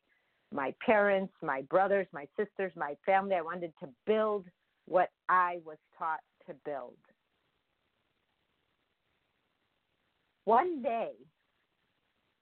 my 0.50 0.74
parents, 0.84 1.34
my 1.42 1.62
brothers, 1.62 2.06
my 2.12 2.26
sisters, 2.36 2.72
my 2.74 2.96
family. 3.04 3.34
I 3.34 3.42
wanted 3.42 3.72
to 3.82 3.88
build 4.06 4.46
what 4.86 5.10
I 5.28 5.58
was 5.64 5.76
taught 5.98 6.20
to 6.46 6.54
build. 6.64 6.96
One 10.44 10.80
day, 10.80 11.10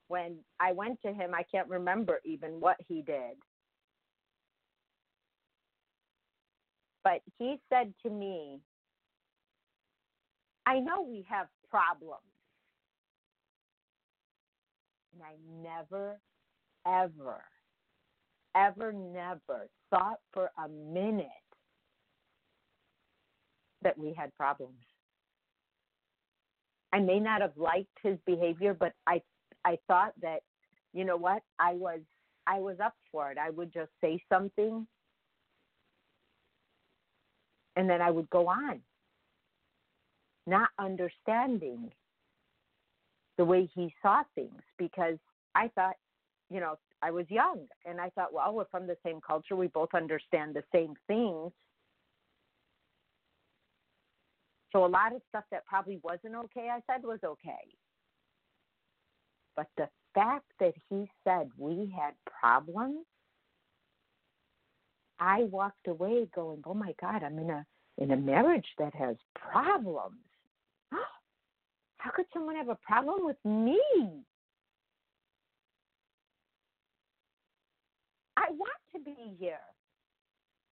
when 0.07 0.37
I 0.61 0.71
went 0.71 1.01
to 1.01 1.11
him, 1.11 1.33
I 1.33 1.43
can't 1.43 1.67
remember 1.67 2.21
even 2.23 2.61
what 2.61 2.77
he 2.87 3.01
did. 3.01 3.35
But 7.03 7.21
he 7.37 7.59
said 7.69 7.93
to 8.03 8.09
me, 8.09 8.59
I 10.65 10.79
know 10.79 11.01
we 11.01 11.25
have 11.29 11.47
problems. 11.69 12.21
And 15.17 15.23
I 15.23 15.35
never, 15.63 16.19
ever, 16.85 17.43
ever, 18.55 18.93
never 18.93 19.67
thought 19.89 20.19
for 20.31 20.51
a 20.63 20.67
minute 20.67 21.27
that 23.81 23.97
we 23.97 24.13
had 24.13 24.35
problems. 24.35 24.75
I 26.93 26.99
may 26.99 27.19
not 27.19 27.41
have 27.41 27.57
liked 27.57 27.97
his 28.03 28.17
behavior, 28.25 28.73
but 28.73 28.93
I 29.07 29.21
I 29.65 29.77
thought 29.87 30.13
that, 30.21 30.41
you 30.93 31.03
know 31.03 31.17
what, 31.17 31.41
I 31.59 31.73
was 31.73 32.01
I 32.45 32.59
was 32.59 32.77
up 32.83 32.93
for 33.11 33.31
it. 33.31 33.37
I 33.37 33.49
would 33.49 33.73
just 33.73 33.91
say 34.01 34.21
something 34.31 34.87
and 37.75 37.89
then 37.89 38.01
I 38.01 38.11
would 38.11 38.29
go 38.29 38.47
on. 38.47 38.81
Not 40.45 40.69
understanding 40.79 41.91
the 43.37 43.45
way 43.45 43.69
he 43.73 43.93
saw 44.01 44.23
things 44.35 44.61
because 44.77 45.17
I 45.55 45.69
thought, 45.69 45.95
you 46.49 46.59
know, 46.59 46.75
I 47.01 47.11
was 47.11 47.25
young 47.29 47.67
and 47.85 48.01
I 48.01 48.09
thought, 48.09 48.33
well, 48.33 48.53
we're 48.53 48.65
from 48.65 48.87
the 48.87 48.97
same 49.05 49.19
culture. 49.25 49.55
We 49.55 49.67
both 49.67 49.93
understand 49.93 50.55
the 50.55 50.63
same 50.73 50.95
things. 51.07 51.51
So 54.71 54.85
a 54.85 54.87
lot 54.87 55.15
of 55.15 55.21
stuff 55.29 55.43
that 55.51 55.65
probably 55.65 55.99
wasn't 56.03 56.35
okay, 56.35 56.69
I 56.71 56.81
said 56.91 57.03
was 57.03 57.19
okay. 57.23 57.75
But 59.55 59.67
the 59.77 59.89
fact 60.13 60.45
that 60.59 60.73
he 60.89 61.09
said 61.23 61.49
we 61.57 61.93
had 61.95 62.13
problems, 62.39 63.05
I 65.19 65.43
walked 65.43 65.87
away 65.87 66.27
going, 66.35 66.61
"Oh 66.65 66.75
my 66.75 66.93
God, 67.01 67.23
I'm 67.23 67.39
in 67.39 67.49
a 67.49 67.65
in 67.97 68.11
a 68.11 68.17
marriage 68.17 68.67
that 68.77 68.93
has 68.93 69.15
problems. 69.33 70.17
How 71.97 72.11
could 72.11 72.25
someone 72.33 72.55
have 72.55 72.69
a 72.69 72.75
problem 72.75 73.25
with 73.25 73.37
me? 73.43 73.81
I 78.37 78.51
want 78.51 78.71
to 78.93 78.99
be 78.99 79.35
here. 79.39 79.57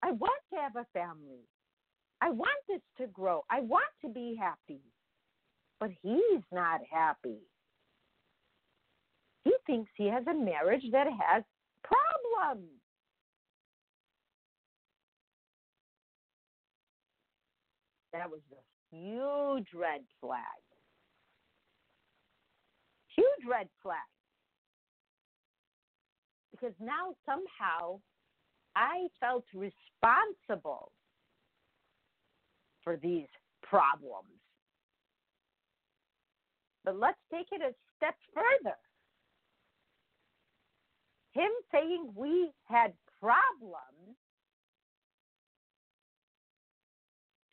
I 0.04 0.12
want 0.12 0.40
to 0.54 0.60
have 0.60 0.76
a 0.76 0.86
family. 0.94 1.42
I 2.22 2.30
want 2.30 2.58
this 2.70 2.82
to 3.00 3.08
grow. 3.08 3.44
I 3.50 3.62
want 3.62 3.90
to 4.04 4.10
be 4.10 4.38
happy. 4.40 4.82
But 5.80 5.90
he's 6.02 6.44
not 6.52 6.82
happy. 6.92 7.40
He 9.44 9.54
thinks 9.66 9.92
he 9.96 10.08
has 10.08 10.26
a 10.28 10.34
marriage 10.34 10.84
that 10.92 11.08
has 11.08 11.44
problems. 11.84 12.70
That 18.14 18.30
was 18.30 18.40
a 18.52 18.96
huge 18.96 19.68
red 19.74 20.02
flag. 20.22 20.40
Huge 23.16 23.50
red 23.50 23.68
flag. 23.82 23.98
Because 26.52 26.74
now 26.80 27.16
somehow 27.26 28.00
I 28.76 29.08
felt 29.20 29.46
responsible 29.54 30.92
for 32.84 32.98
these 32.98 33.28
problems. 33.62 34.40
But 36.84 37.00
let's 37.00 37.18
take 37.32 37.48
it 37.52 37.62
a 37.62 37.74
step 37.98 38.16
further 38.34 38.78
him 41.36 41.52
saying 41.72 42.08
we 42.16 42.50
had 42.64 42.94
problems 43.20 44.16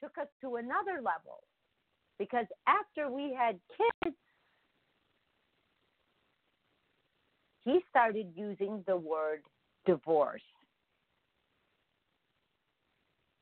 took 0.01 0.17
us 0.19 0.29
to 0.41 0.57
another 0.57 1.03
level. 1.03 1.43
Because 2.19 2.47
after 2.67 3.11
we 3.11 3.35
had 3.37 3.59
kids, 3.77 4.17
he 7.65 7.81
started 7.91 8.33
using 8.35 8.83
the 8.87 8.97
word 8.97 9.43
divorce. 9.87 10.43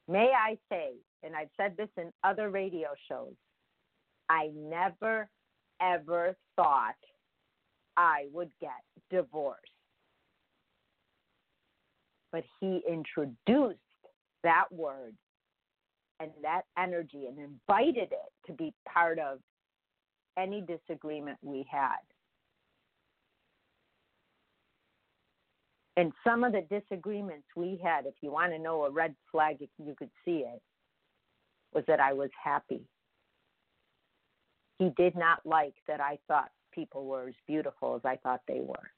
May 0.09 0.31
I 0.37 0.59
say, 0.71 0.93
and 1.23 1.37
I've 1.37 1.51
said 1.57 1.77
this 1.77 1.89
in 1.97 2.13
other 2.25 2.51
radio 2.51 2.89
shows, 3.09 3.35
I 4.29 4.51
never, 4.55 5.29
ever 5.81 6.37
thought 6.57 6.95
I 7.97 8.27
would 8.33 8.51
get 8.61 8.71
divorced 9.11 9.71
but 12.33 12.45
he 12.61 12.83
introduced 12.89 13.79
that 14.43 14.67
word 14.71 15.15
and 16.21 16.31
that 16.43 16.63
energy 16.79 17.27
and 17.27 17.39
invited 17.39 18.13
it 18.13 18.33
to 18.47 18.53
be 18.53 18.73
part 18.89 19.19
of 19.19 19.39
any 20.39 20.63
disagreement 20.63 21.39
we 21.43 21.67
had. 21.71 21.99
And 26.01 26.15
some 26.25 26.45
of 26.45 26.53
the 26.53 26.63
disagreements 26.63 27.45
we 27.55 27.79
had, 27.85 28.07
if 28.07 28.15
you 28.23 28.33
want 28.33 28.53
to 28.53 28.59
know 28.59 28.85
a 28.85 28.91
red 28.91 29.15
flag, 29.31 29.59
you 29.61 29.95
could 29.95 30.09
see 30.25 30.47
it, 30.47 30.63
was 31.75 31.85
that 31.89 32.01
I 32.01 32.15
was 32.15 32.31
happy. 32.43 32.81
He 34.79 34.93
did 34.97 35.15
not 35.15 35.41
like 35.45 35.75
that 35.87 36.01
I 36.01 36.19
thought 36.27 36.49
people 36.73 37.05
were 37.05 37.29
as 37.29 37.35
beautiful 37.47 37.97
as 37.97 38.01
I 38.07 38.17
thought 38.17 38.41
they 38.49 38.61
were. 38.61 38.91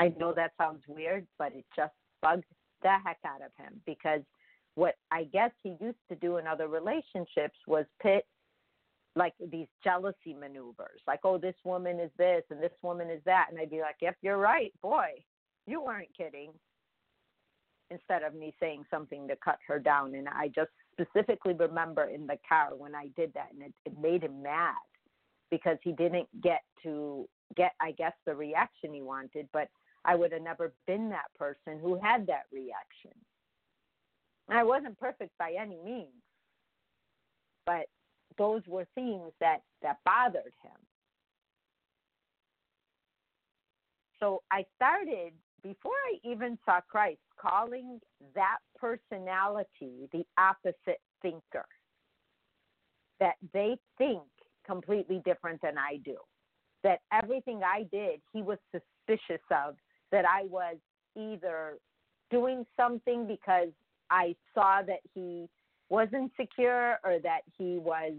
I 0.00 0.12
know 0.18 0.34
that 0.34 0.50
sounds 0.58 0.82
weird, 0.88 1.28
but 1.38 1.54
it 1.54 1.64
just 1.76 1.94
bugged 2.20 2.42
the 2.82 2.96
heck 3.04 3.18
out 3.24 3.40
of 3.40 3.52
him 3.56 3.80
because 3.86 4.22
what 4.74 4.96
I 5.12 5.28
guess 5.32 5.52
he 5.62 5.76
used 5.80 6.02
to 6.08 6.16
do 6.16 6.38
in 6.38 6.48
other 6.48 6.66
relationships 6.66 7.56
was 7.68 7.84
pit 8.02 8.26
like 9.14 9.34
these 9.52 9.68
jealousy 9.84 10.34
maneuvers, 10.34 11.00
like, 11.06 11.20
oh, 11.22 11.38
this 11.38 11.54
woman 11.64 12.00
is 12.00 12.10
this 12.18 12.42
and 12.50 12.60
this 12.60 12.76
woman 12.82 13.10
is 13.10 13.20
that. 13.26 13.46
And 13.48 13.60
I'd 13.60 13.70
be 13.70 13.80
like, 13.80 13.96
yep, 14.02 14.16
you're 14.22 14.38
right. 14.38 14.72
Boy, 14.82 15.06
you 15.66 15.82
weren't 15.82 16.08
kidding. 16.16 16.52
Instead 17.90 18.24
of 18.24 18.34
me 18.34 18.52
saying 18.58 18.84
something 18.90 19.28
to 19.28 19.36
cut 19.44 19.58
her 19.68 19.78
down. 19.78 20.14
And 20.14 20.28
I 20.28 20.48
just 20.48 20.70
specifically 20.92 21.54
remember 21.54 22.04
in 22.04 22.26
the 22.26 22.36
car 22.48 22.70
when 22.76 22.96
I 22.96 23.08
did 23.16 23.32
that, 23.34 23.50
and 23.52 23.62
it, 23.62 23.72
it 23.84 23.92
made 24.00 24.24
him 24.24 24.42
mad 24.42 24.74
because 25.50 25.78
he 25.84 25.92
didn't 25.92 26.28
get 26.42 26.62
to 26.82 27.28
get, 27.56 27.72
I 27.80 27.92
guess, 27.92 28.12
the 28.26 28.34
reaction 28.34 28.92
he 28.92 29.02
wanted. 29.02 29.48
But 29.52 29.68
I 30.04 30.16
would 30.16 30.32
have 30.32 30.42
never 30.42 30.72
been 30.86 31.08
that 31.10 31.32
person 31.38 31.78
who 31.80 31.98
had 32.02 32.26
that 32.26 32.46
reaction. 32.52 33.16
I 34.48 34.62
wasn't 34.62 34.98
perfect 34.98 35.36
by 35.38 35.54
any 35.60 35.78
means, 35.84 36.22
but 37.66 37.86
those 38.38 38.62
were 38.66 38.86
things 38.94 39.32
that, 39.40 39.62
that 39.82 39.98
bothered 40.04 40.52
him. 40.62 40.78
So 44.20 44.42
I 44.50 44.64
started, 44.76 45.32
before 45.66 45.92
I 45.92 46.18
even 46.22 46.58
saw 46.64 46.80
Christ, 46.80 47.18
calling 47.40 48.00
that 48.34 48.58
personality 48.78 50.08
the 50.12 50.24
opposite 50.38 51.00
thinker. 51.22 51.66
That 53.18 53.34
they 53.52 53.76
think 53.98 54.22
completely 54.64 55.22
different 55.24 55.60
than 55.62 55.76
I 55.78 55.98
do. 56.04 56.16
That 56.84 57.00
everything 57.12 57.62
I 57.64 57.84
did, 57.90 58.20
he 58.32 58.42
was 58.42 58.58
suspicious 58.70 59.42
of 59.50 59.74
that 60.12 60.24
I 60.24 60.44
was 60.44 60.76
either 61.16 61.78
doing 62.30 62.64
something 62.76 63.26
because 63.26 63.70
I 64.10 64.36
saw 64.54 64.82
that 64.82 65.00
he 65.14 65.48
wasn't 65.88 66.30
secure 66.38 66.98
or 67.02 67.18
that 67.22 67.40
he 67.58 67.78
was 67.78 68.12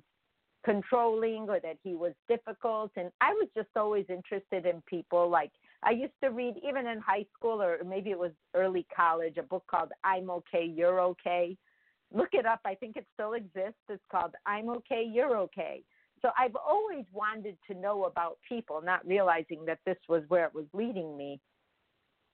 controlling 0.65 1.47
or 1.47 1.59
that 1.61 1.77
he 1.81 1.93
was 1.93 2.13
difficult. 2.27 2.91
And 2.97 3.09
I 3.21 3.31
was 3.33 3.47
just 3.55 3.69
always 3.75 4.05
interested 4.09 4.65
in 4.65 4.81
people. 4.87 5.29
Like 5.29 5.51
I 5.83 5.91
used 5.91 6.13
to 6.23 6.31
read, 6.31 6.55
even 6.67 6.87
in 6.87 6.99
high 6.99 7.25
school 7.37 7.61
or 7.61 7.79
maybe 7.85 8.11
it 8.11 8.19
was 8.19 8.31
early 8.55 8.87
college, 8.95 9.37
a 9.37 9.43
book 9.43 9.63
called 9.69 9.91
I'm 10.03 10.29
Okay, 10.29 10.65
You're 10.65 11.01
Okay. 11.01 11.57
Look 12.13 12.29
it 12.33 12.45
up. 12.45 12.61
I 12.65 12.75
think 12.75 12.97
it 12.97 13.05
still 13.13 13.33
exists. 13.33 13.81
It's 13.89 14.03
called 14.11 14.33
I'm 14.45 14.69
Okay, 14.69 15.05
You're 15.11 15.37
Okay. 15.37 15.83
So 16.21 16.29
I've 16.37 16.55
always 16.55 17.05
wanted 17.13 17.57
to 17.71 17.77
know 17.77 18.05
about 18.05 18.39
people, 18.47 18.81
not 18.81 19.05
realizing 19.07 19.65
that 19.67 19.79
this 19.85 19.97
was 20.09 20.23
where 20.29 20.45
it 20.45 20.53
was 20.55 20.65
leading 20.73 21.17
me 21.17 21.39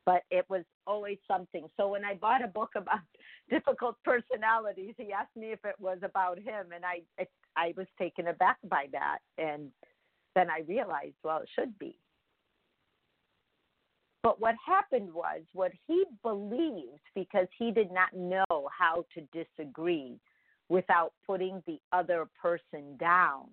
but 0.05 0.23
it 0.31 0.45
was 0.49 0.63
always 0.87 1.17
something. 1.27 1.67
So 1.77 1.89
when 1.89 2.05
I 2.05 2.15
bought 2.15 2.43
a 2.43 2.47
book 2.47 2.71
about 2.75 2.99
difficult 3.49 3.97
personalities, 4.03 4.95
he 4.97 5.11
asked 5.13 5.35
me 5.35 5.51
if 5.51 5.59
it 5.65 5.75
was 5.79 5.99
about 6.03 6.37
him, 6.39 6.67
and 6.73 6.83
I 6.85 7.03
I 7.55 7.73
was 7.77 7.87
taken 7.99 8.27
aback 8.27 8.57
by 8.69 8.87
that, 8.93 9.19
and 9.37 9.71
then 10.35 10.49
I 10.49 10.61
realized, 10.67 11.15
well, 11.23 11.39
it 11.39 11.49
should 11.55 11.77
be. 11.79 11.97
But 14.23 14.39
what 14.39 14.55
happened 14.65 15.13
was 15.13 15.41
what 15.51 15.73
he 15.85 16.05
believed 16.23 17.01
because 17.13 17.47
he 17.59 17.71
did 17.71 17.91
not 17.91 18.13
know 18.15 18.69
how 18.77 19.05
to 19.13 19.21
disagree 19.33 20.17
without 20.69 21.11
putting 21.27 21.61
the 21.67 21.79
other 21.91 22.27
person 22.41 22.95
down 22.97 23.49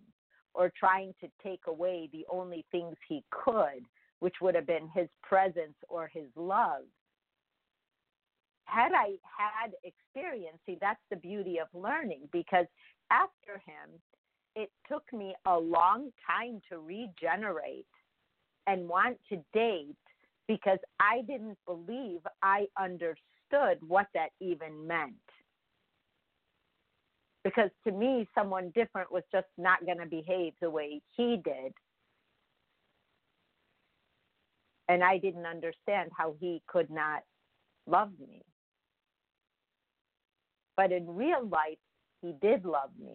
or 0.54 0.72
trying 0.78 1.12
to 1.20 1.28
take 1.42 1.62
away 1.66 2.08
the 2.12 2.24
only 2.30 2.64
things 2.70 2.94
he 3.08 3.24
could 3.30 3.84
which 4.20 4.36
would 4.40 4.54
have 4.54 4.66
been 4.66 4.88
his 4.94 5.08
presence 5.22 5.74
or 5.88 6.08
his 6.12 6.26
love. 6.36 6.84
Had 8.66 8.92
I 8.92 9.16
had 9.36 9.72
experience, 9.82 10.58
see, 10.64 10.78
that's 10.80 11.00
the 11.10 11.16
beauty 11.16 11.58
of 11.58 11.66
learning 11.74 12.28
because 12.30 12.66
after 13.10 13.54
him, 13.66 13.98
it 14.54 14.70
took 14.88 15.02
me 15.12 15.34
a 15.46 15.58
long 15.58 16.10
time 16.24 16.60
to 16.68 16.78
regenerate 16.78 17.86
and 18.66 18.88
want 18.88 19.18
to 19.30 19.36
date 19.52 19.96
because 20.48 20.78
I 21.00 21.22
didn't 21.26 21.58
believe 21.66 22.20
I 22.42 22.66
understood 22.78 23.78
what 23.86 24.06
that 24.14 24.30
even 24.40 24.86
meant. 24.86 25.14
Because 27.44 27.70
to 27.84 27.92
me, 27.92 28.28
someone 28.34 28.70
different 28.74 29.10
was 29.10 29.22
just 29.32 29.46
not 29.56 29.84
going 29.86 29.98
to 29.98 30.06
behave 30.06 30.52
the 30.60 30.70
way 30.70 31.00
he 31.16 31.40
did. 31.42 31.72
and 34.90 35.04
I 35.04 35.18
didn't 35.18 35.46
understand 35.46 36.10
how 36.18 36.34
he 36.40 36.62
could 36.66 36.90
not 36.90 37.22
love 37.86 38.10
me. 38.20 38.42
But 40.76 40.90
in 40.90 41.06
real 41.06 41.46
life, 41.46 41.78
he 42.20 42.34
did 42.42 42.64
love 42.64 42.90
me. 43.00 43.14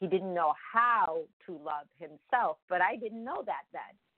He 0.00 0.06
didn't 0.06 0.32
know 0.32 0.54
how 0.72 1.24
to 1.46 1.52
love 1.52 1.88
himself, 2.00 2.56
but 2.70 2.80
I 2.80 2.96
didn't 2.96 3.22
know 3.22 3.42
that 3.44 3.64
then. 3.74 4.11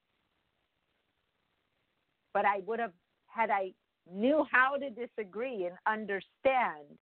But 2.35 2.45
I 2.45 2.59
would 2.67 2.81
have, 2.81 2.93
had 3.29 3.49
I 3.49 3.73
knew 4.13 4.45
how 4.51 4.77
to 4.77 4.91
disagree 4.91 5.67
and 5.67 5.77
understand 5.87 6.99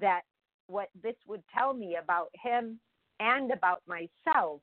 that 0.00 0.22
what 0.66 0.88
this 1.00 1.14
would 1.26 1.42
tell 1.56 1.74
me 1.74 1.96
about 2.02 2.30
him 2.34 2.80
and 3.20 3.52
about 3.52 3.82
myself 3.86 4.60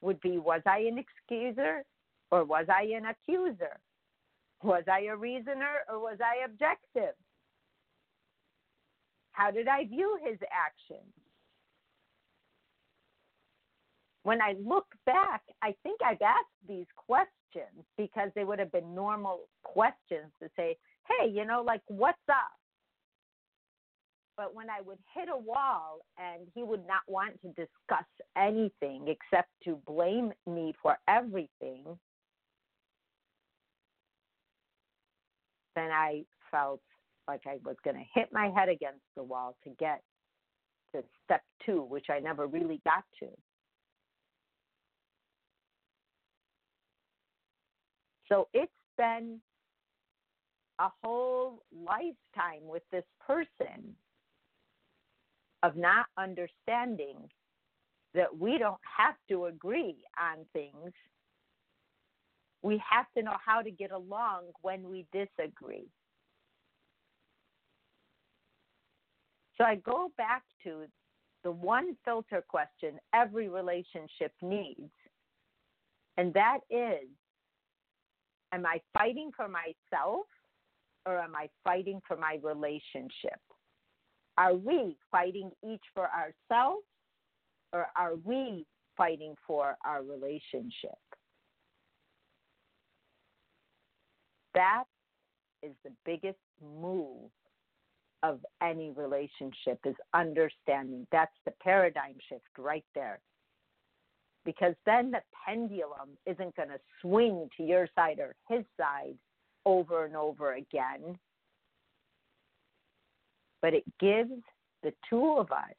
would 0.00 0.20
be 0.20 0.38
was 0.38 0.62
I 0.64 0.78
an 0.78 0.96
excuser 0.96 1.82
or 2.30 2.44
was 2.44 2.66
I 2.70 2.84
an 2.96 3.06
accuser? 3.06 3.78
Was 4.62 4.84
I 4.90 5.02
a 5.02 5.16
reasoner 5.16 5.84
or 5.88 5.98
was 5.98 6.18
I 6.22 6.44
objective? 6.44 7.14
How 9.32 9.50
did 9.50 9.68
I 9.68 9.84
view 9.84 10.18
his 10.24 10.38
actions? 10.52 11.12
When 14.22 14.42
I 14.42 14.54
look 14.62 14.86
back, 15.06 15.42
I 15.62 15.74
think 15.82 16.00
I've 16.04 16.20
asked 16.20 16.68
these 16.68 16.86
questions 16.94 17.84
because 17.96 18.30
they 18.34 18.44
would 18.44 18.58
have 18.58 18.72
been 18.72 18.94
normal 18.94 19.48
questions 19.62 20.30
to 20.42 20.48
say, 20.56 20.76
hey, 21.08 21.28
you 21.28 21.44
know, 21.44 21.62
like, 21.66 21.80
what's 21.88 22.18
up? 22.28 22.36
But 24.36 24.54
when 24.54 24.70
I 24.70 24.80
would 24.82 24.98
hit 25.14 25.28
a 25.32 25.36
wall 25.36 26.00
and 26.18 26.46
he 26.54 26.62
would 26.62 26.86
not 26.86 27.02
want 27.08 27.40
to 27.42 27.48
discuss 27.48 28.06
anything 28.36 29.06
except 29.08 29.48
to 29.64 29.78
blame 29.86 30.32
me 30.46 30.74
for 30.82 30.96
everything, 31.08 31.84
then 35.76 35.90
I 35.90 36.24
felt 36.50 36.80
like 37.28 37.42
I 37.46 37.56
was 37.64 37.76
going 37.84 37.96
to 37.96 38.04
hit 38.14 38.30
my 38.32 38.50
head 38.50 38.68
against 38.68 39.04
the 39.16 39.22
wall 39.22 39.56
to 39.64 39.70
get 39.78 40.02
to 40.94 41.02
step 41.24 41.42
two, 41.64 41.82
which 41.82 42.06
I 42.10 42.18
never 42.18 42.46
really 42.46 42.80
got 42.84 43.04
to. 43.20 43.28
So 48.30 48.48
it's 48.52 48.72
been 48.96 49.40
a 50.78 50.88
whole 51.02 51.62
lifetime 51.74 52.62
with 52.62 52.82
this 52.90 53.04
person 53.26 53.94
of 55.62 55.76
not 55.76 56.06
understanding 56.16 57.16
that 58.14 58.36
we 58.38 58.58
don't 58.58 58.80
have 58.98 59.14
to 59.28 59.46
agree 59.46 59.96
on 60.18 60.44
things 60.52 60.92
we 62.62 62.82
have 62.88 63.06
to 63.16 63.22
know 63.22 63.36
how 63.44 63.62
to 63.62 63.70
get 63.70 63.90
along 63.90 64.44
when 64.62 64.88
we 64.88 65.06
disagree. 65.12 65.88
So 69.56 69.64
I 69.64 69.76
go 69.76 70.10
back 70.16 70.42
to 70.64 70.84
the 71.42 71.50
one 71.50 71.96
filter 72.04 72.44
question 72.46 72.98
every 73.14 73.48
relationship 73.48 74.32
needs, 74.42 74.92
and 76.16 76.32
that 76.34 76.58
is 76.70 77.08
Am 78.52 78.66
I 78.66 78.80
fighting 78.92 79.30
for 79.36 79.48
myself 79.48 80.26
or 81.06 81.18
am 81.18 81.34
I 81.34 81.48
fighting 81.64 82.00
for 82.06 82.16
my 82.16 82.38
relationship? 82.42 83.40
Are 84.36 84.54
we 84.54 84.96
fighting 85.10 85.50
each 85.64 85.82
for 85.94 86.08
ourselves 86.08 86.84
or 87.72 87.86
are 87.96 88.16
we 88.16 88.66
fighting 88.96 89.34
for 89.46 89.76
our 89.84 90.02
relationship? 90.02 90.98
That 94.54 94.84
is 95.62 95.72
the 95.84 95.92
biggest 96.04 96.38
move 96.60 97.30
of 98.22 98.40
any 98.62 98.90
relationship 98.90 99.78
is 99.86 99.94
understanding. 100.14 101.06
That's 101.12 101.34
the 101.44 101.52
paradigm 101.62 102.16
shift 102.28 102.44
right 102.58 102.84
there. 102.94 103.20
Because 104.50 104.74
then 104.84 105.12
the 105.12 105.20
pendulum 105.46 106.18
isn't 106.26 106.56
going 106.56 106.70
to 106.70 106.80
swing 107.00 107.48
to 107.56 107.62
your 107.62 107.86
side 107.94 108.18
or 108.18 108.34
his 108.48 108.64
side 108.76 109.14
over 109.64 110.04
and 110.04 110.16
over 110.16 110.54
again. 110.54 111.16
But 113.62 113.74
it 113.74 113.84
gives 114.00 114.42
the 114.82 114.92
two 115.08 115.36
of 115.38 115.52
us 115.52 115.76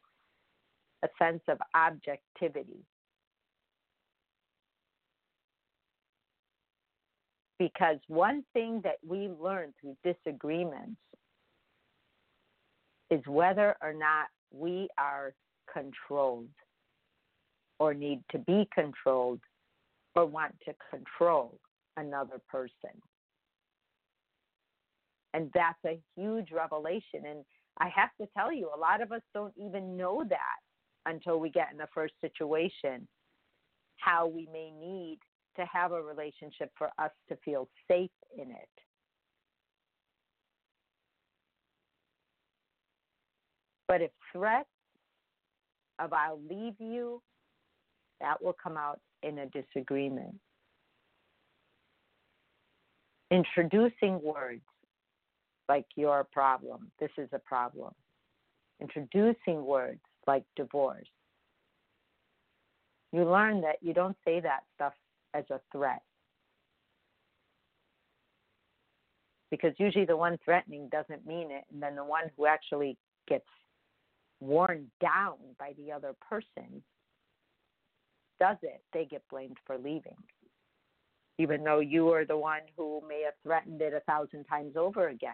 a 1.03 1.09
sense 1.19 1.41
of 1.49 1.57
objectivity. 1.75 2.85
Because 7.59 7.97
one 8.07 8.45
thing 8.53 8.79
that 8.85 8.99
we 9.05 9.27
learn 9.27 9.73
through 9.81 9.97
disagreements 10.05 10.95
is 13.09 13.19
whether 13.27 13.75
or 13.81 13.91
not 13.91 14.27
we 14.49 14.87
are 14.97 15.33
controlled 15.73 16.47
or 17.81 17.95
need 17.95 18.21
to 18.29 18.37
be 18.37 18.67
controlled 18.71 19.39
or 20.13 20.23
want 20.23 20.53
to 20.63 20.71
control 20.91 21.57
another 21.97 22.39
person. 22.47 22.95
And 25.33 25.49
that's 25.55 25.79
a 25.87 25.99
huge 26.15 26.51
revelation. 26.51 27.25
And 27.27 27.43
I 27.79 27.89
have 27.89 28.11
to 28.21 28.27
tell 28.37 28.53
you, 28.53 28.69
a 28.69 28.79
lot 28.79 29.01
of 29.01 29.11
us 29.11 29.23
don't 29.33 29.53
even 29.57 29.97
know 29.97 30.23
that 30.29 31.11
until 31.11 31.39
we 31.39 31.49
get 31.49 31.69
in 31.71 31.79
the 31.79 31.87
first 31.91 32.13
situation, 32.21 33.07
how 33.97 34.27
we 34.27 34.47
may 34.53 34.69
need 34.69 35.17
to 35.55 35.65
have 35.65 35.91
a 35.91 35.99
relationship 36.03 36.71
for 36.77 36.89
us 36.99 37.11
to 37.29 37.37
feel 37.43 37.67
safe 37.87 38.11
in 38.37 38.51
it. 38.51 38.69
But 43.87 44.03
if 44.03 44.11
threats 44.31 44.69
of 45.97 46.13
I'll 46.13 46.39
leave 46.47 46.75
you, 46.77 47.23
that 48.21 48.41
will 48.41 48.55
come 48.61 48.77
out 48.77 48.99
in 49.23 49.39
a 49.39 49.47
disagreement. 49.47 50.35
Introducing 53.29 54.21
words 54.21 54.61
like 55.69 55.85
you're 55.95 56.19
a 56.19 56.25
problem, 56.25 56.91
this 56.99 57.11
is 57.17 57.29
a 57.33 57.39
problem. 57.39 57.93
Introducing 58.81 59.65
words 59.65 60.01
like 60.27 60.43
divorce. 60.55 61.07
You 63.13 63.29
learn 63.29 63.61
that 63.61 63.77
you 63.81 63.93
don't 63.93 64.17
say 64.25 64.39
that 64.39 64.61
stuff 64.75 64.93
as 65.33 65.45
a 65.49 65.59
threat. 65.71 66.01
because 69.51 69.73
usually 69.77 70.05
the 70.05 70.17
one 70.17 70.39
threatening 70.43 70.89
doesn't 70.91 71.27
mean 71.27 71.51
it, 71.51 71.65
and 71.71 71.83
then 71.83 71.95
the 71.95 72.03
one 72.03 72.31
who 72.35 72.47
actually 72.47 72.97
gets 73.27 73.45
worn 74.39 74.89
down 74.99 75.35
by 75.59 75.73
the 75.77 75.91
other 75.91 76.15
person 76.27 76.81
does 78.41 78.57
it, 78.63 78.81
they 78.91 79.05
get 79.05 79.21
blamed 79.29 79.57
for 79.67 79.77
leaving. 79.77 80.17
Even 81.37 81.63
though 81.63 81.79
you 81.79 82.09
are 82.09 82.25
the 82.25 82.35
one 82.35 82.61
who 82.75 83.01
may 83.07 83.21
have 83.23 83.35
threatened 83.43 83.81
it 83.81 83.93
a 83.93 83.99
thousand 84.01 84.45
times 84.45 84.75
over 84.75 85.09
again. 85.09 85.33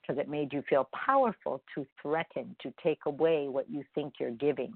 Because 0.00 0.20
it 0.20 0.28
made 0.28 0.52
you 0.52 0.62
feel 0.70 0.88
powerful 0.94 1.60
to 1.74 1.84
threaten, 2.00 2.54
to 2.62 2.72
take 2.82 3.00
away 3.06 3.48
what 3.48 3.68
you 3.68 3.82
think 3.94 4.14
you're 4.20 4.30
giving. 4.30 4.72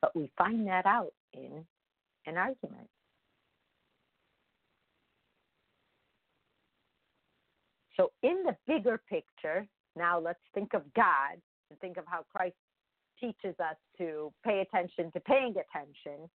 But 0.00 0.16
we 0.16 0.30
find 0.36 0.66
that 0.66 0.86
out 0.86 1.12
in 1.34 1.64
an 2.26 2.38
argument. 2.38 2.88
So, 7.98 8.10
in 8.22 8.42
the 8.44 8.56
bigger 8.66 9.00
picture, 9.08 9.66
now 9.94 10.18
let's 10.18 10.40
think 10.52 10.74
of 10.74 10.82
God 10.94 11.40
and 11.70 11.78
think 11.80 11.96
of 11.96 12.04
how 12.06 12.24
Christ 12.34 12.56
teaches 13.24 13.58
us 13.60 13.76
to 13.98 14.32
pay 14.44 14.60
attention 14.60 15.10
to 15.12 15.20
paying 15.20 15.54
attention. 15.56 16.28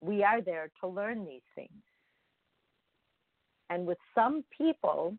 We 0.00 0.22
are 0.22 0.40
there 0.40 0.70
to 0.80 0.88
learn 0.88 1.24
these 1.24 1.42
things. 1.54 1.70
And 3.70 3.86
with 3.86 3.98
some 4.14 4.44
people, 4.56 5.16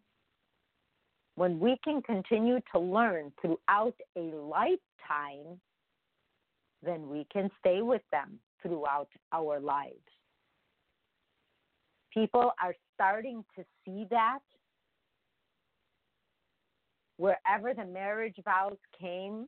when 1.35 1.59
we 1.59 1.77
can 1.83 2.01
continue 2.01 2.59
to 2.73 2.79
learn 2.79 3.31
throughout 3.41 3.95
a 4.15 4.19
lifetime, 4.19 5.59
then 6.83 7.09
we 7.09 7.25
can 7.31 7.49
stay 7.59 7.81
with 7.81 8.03
them 8.11 8.39
throughout 8.61 9.09
our 9.31 9.59
lives. 9.59 9.97
People 12.13 12.51
are 12.61 12.75
starting 12.93 13.43
to 13.57 13.63
see 13.83 14.05
that 14.11 14.39
wherever 17.17 17.73
the 17.73 17.85
marriage 17.85 18.35
vows 18.45 18.77
came 18.99 19.47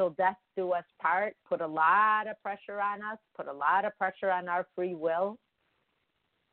till 0.00 0.10
death 0.10 0.36
do 0.56 0.72
us 0.72 0.84
part. 1.00 1.36
Put 1.46 1.60
a 1.60 1.66
lot 1.66 2.26
of 2.26 2.40
pressure 2.42 2.80
on 2.80 3.02
us. 3.02 3.18
Put 3.36 3.48
a 3.48 3.52
lot 3.52 3.84
of 3.84 3.96
pressure 3.98 4.30
on 4.30 4.48
our 4.48 4.66
free 4.74 4.94
will. 4.94 5.38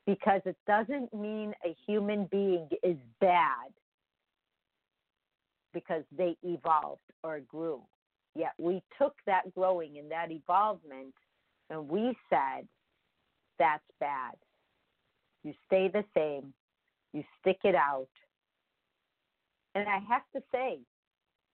Because 0.05 0.41
it 0.45 0.57
doesn't 0.67 1.13
mean 1.13 1.53
a 1.65 1.73
human 1.85 2.27
being 2.29 2.67
is 2.83 2.97
bad. 3.21 3.71
Because 5.73 6.03
they 6.15 6.35
evolved 6.43 7.01
or 7.23 7.39
grew. 7.39 7.81
Yet 8.35 8.51
we 8.57 8.83
took 9.01 9.15
that 9.25 9.53
growing 9.55 9.97
and 9.97 10.11
that 10.11 10.29
evolvement 10.31 11.13
and 11.69 11.87
we 11.87 12.15
said 12.29 12.67
that's 13.59 13.83
bad. 13.99 14.35
You 15.43 15.53
stay 15.65 15.89
the 15.91 16.03
same. 16.15 16.53
You 17.13 17.23
stick 17.39 17.59
it 17.63 17.75
out. 17.75 18.09
And 19.73 19.87
I 19.87 19.99
have 20.09 20.23
to 20.35 20.41
say, 20.51 20.79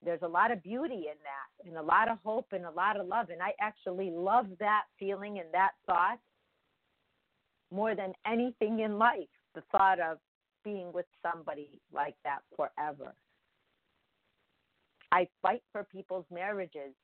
there's 0.04 0.22
a 0.22 0.28
lot 0.28 0.50
of 0.50 0.62
beauty 0.62 1.06
in 1.10 1.18
that, 1.22 1.66
and 1.68 1.76
a 1.76 1.82
lot 1.82 2.10
of 2.10 2.18
hope, 2.24 2.46
and 2.52 2.64
a 2.64 2.70
lot 2.70 2.98
of 2.98 3.06
love. 3.06 3.30
And 3.30 3.42
I 3.42 3.52
actually 3.60 4.10
love 4.10 4.46
that 4.60 4.82
feeling 4.98 5.38
and 5.38 5.48
that 5.52 5.72
thought 5.86 6.18
more 7.72 7.94
than 7.94 8.12
anything 8.26 8.80
in 8.80 8.98
life 8.98 9.28
the 9.54 9.62
thought 9.72 10.00
of 10.00 10.18
being 10.64 10.92
with 10.92 11.06
somebody 11.22 11.80
like 11.92 12.14
that 12.24 12.40
forever. 12.56 13.14
I 15.12 15.28
fight 15.42 15.62
for 15.72 15.84
people's 15.84 16.26
marriages 16.32 16.94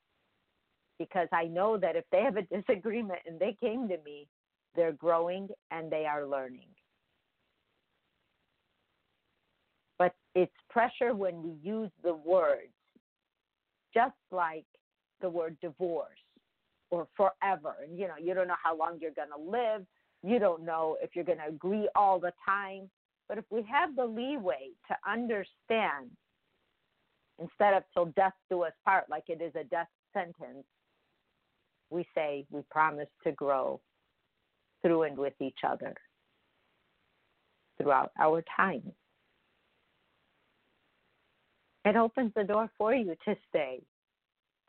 because 0.98 1.28
I 1.32 1.44
know 1.44 1.78
that 1.78 1.96
if 1.96 2.04
they 2.10 2.22
have 2.22 2.36
a 2.36 2.42
disagreement 2.56 3.20
and 3.26 3.38
they 3.38 3.56
came 3.60 3.88
to 3.88 3.96
me, 4.04 4.26
they're 4.74 4.92
growing 4.92 5.48
and 5.70 5.90
they 5.90 6.06
are 6.06 6.26
learning. 6.26 6.66
but 10.00 10.14
it's 10.34 10.50
pressure 10.70 11.14
when 11.14 11.42
we 11.42 11.52
use 11.62 11.90
the 12.02 12.14
words, 12.14 12.72
just 13.92 14.16
like 14.30 14.64
the 15.20 15.28
word 15.28 15.56
divorce 15.60 16.08
or 16.90 17.06
forever. 17.16 17.76
And 17.84 17.98
you 17.98 18.08
know, 18.08 18.14
you 18.20 18.34
don't 18.34 18.48
know 18.48 18.54
how 18.62 18.76
long 18.76 18.98
you're 19.00 19.12
going 19.12 19.28
to 19.36 19.50
live. 19.50 19.86
You 20.22 20.38
don't 20.38 20.64
know 20.64 20.96
if 21.02 21.10
you're 21.14 21.24
going 21.24 21.38
to 21.38 21.48
agree 21.48 21.88
all 21.94 22.18
the 22.18 22.32
time. 22.46 22.90
But 23.28 23.38
if 23.38 23.44
we 23.50 23.64
have 23.70 23.94
the 23.94 24.04
leeway 24.04 24.70
to 24.88 24.96
understand, 25.08 26.10
instead 27.38 27.74
of 27.74 27.84
till 27.94 28.06
death 28.06 28.32
do 28.50 28.62
us 28.62 28.72
part, 28.84 29.04
like 29.08 29.24
it 29.28 29.40
is 29.40 29.52
a 29.54 29.64
death 29.64 29.88
sentence, 30.12 30.66
we 31.90 32.04
say 32.14 32.44
we 32.50 32.62
promise 32.70 33.08
to 33.24 33.32
grow 33.32 33.80
through 34.82 35.02
and 35.04 35.16
with 35.16 35.34
each 35.40 35.58
other 35.66 35.94
throughout 37.78 38.10
our 38.18 38.42
time 38.56 38.92
it 41.84 41.96
opens 41.96 42.32
the 42.34 42.44
door 42.44 42.70
for 42.76 42.94
you 42.94 43.16
to 43.24 43.36
stay 43.48 43.80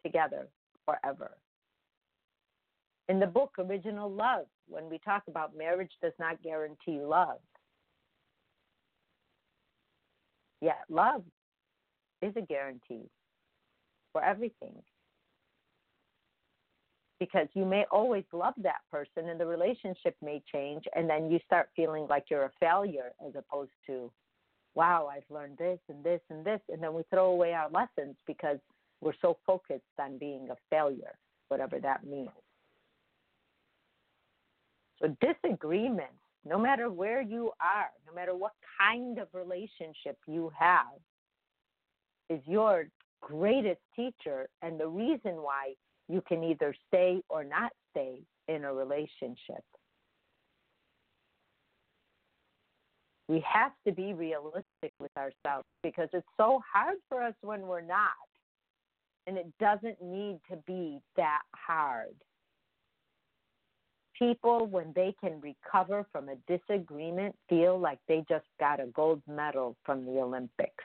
together 0.03 0.47
forever. 0.85 1.31
In 3.09 3.19
the 3.19 3.27
book 3.27 3.51
Original 3.59 4.09
Love, 4.09 4.45
when 4.69 4.89
we 4.89 4.97
talk 4.99 5.23
about 5.27 5.57
marriage 5.57 5.91
does 6.01 6.13
not 6.19 6.41
guarantee 6.41 6.99
love, 7.01 7.39
yet 10.61 10.79
love 10.89 11.23
is 12.21 12.33
a 12.37 12.41
guarantee 12.41 13.09
for 14.13 14.23
everything. 14.23 14.75
Because 17.19 17.47
you 17.53 17.65
may 17.65 17.85
always 17.91 18.23
love 18.33 18.53
that 18.57 18.81
person 18.91 19.29
and 19.29 19.39
the 19.39 19.45
relationship 19.45 20.15
may 20.23 20.41
change, 20.51 20.85
and 20.95 21.09
then 21.09 21.29
you 21.29 21.39
start 21.45 21.69
feeling 21.75 22.07
like 22.09 22.25
you're 22.31 22.45
a 22.45 22.51
failure 22.59 23.11
as 23.27 23.33
opposed 23.35 23.71
to 23.87 24.11
wow, 24.75 25.09
I've 25.11 25.29
learned 25.29 25.57
this 25.57 25.79
and 25.89 26.03
this 26.03 26.21
and 26.29 26.45
this. 26.45 26.61
And 26.69 26.81
then 26.81 26.93
we 26.93 27.03
throw 27.09 27.31
away 27.31 27.53
our 27.53 27.69
lessons 27.69 28.15
because 28.25 28.57
we're 29.01 29.13
so 29.21 29.37
focused 29.45 29.81
on 29.99 30.17
being 30.17 30.47
a 30.51 30.55
failure, 30.69 31.15
whatever 31.49 31.79
that 31.79 32.05
means. 32.05 32.29
So, 35.01 35.15
disagreements, 35.19 36.13
no 36.45 36.59
matter 36.59 36.89
where 36.89 37.21
you 37.21 37.51
are, 37.59 37.89
no 38.07 38.13
matter 38.13 38.35
what 38.35 38.53
kind 38.79 39.17
of 39.17 39.27
relationship 39.33 40.17
you 40.27 40.51
have, 40.57 40.99
is 42.29 42.39
your 42.45 42.85
greatest 43.21 43.81
teacher 43.95 44.47
and 44.61 44.79
the 44.79 44.87
reason 44.87 45.35
why 45.35 45.73
you 46.07 46.21
can 46.27 46.43
either 46.43 46.73
stay 46.87 47.21
or 47.29 47.43
not 47.43 47.71
stay 47.91 48.19
in 48.47 48.63
a 48.63 48.73
relationship. 48.73 49.63
We 53.31 53.41
have 53.49 53.71
to 53.87 53.93
be 53.93 54.11
realistic 54.11 54.91
with 54.99 55.11
ourselves 55.17 55.65
because 55.83 56.09
it's 56.11 56.27
so 56.35 56.61
hard 56.69 56.97
for 57.07 57.23
us 57.23 57.33
when 57.39 57.61
we're 57.61 57.79
not. 57.79 58.09
And 59.25 59.37
it 59.37 59.47
doesn't 59.57 60.01
need 60.01 60.41
to 60.49 60.57
be 60.67 60.99
that 61.15 61.43
hard. 61.55 62.13
People, 64.19 64.65
when 64.67 64.91
they 64.95 65.15
can 65.21 65.39
recover 65.39 66.05
from 66.11 66.27
a 66.27 66.35
disagreement, 66.45 67.33
feel 67.47 67.79
like 67.79 67.99
they 68.09 68.25
just 68.27 68.45
got 68.59 68.81
a 68.81 68.87
gold 68.87 69.21
medal 69.27 69.77
from 69.85 70.05
the 70.05 70.19
Olympics. 70.19 70.83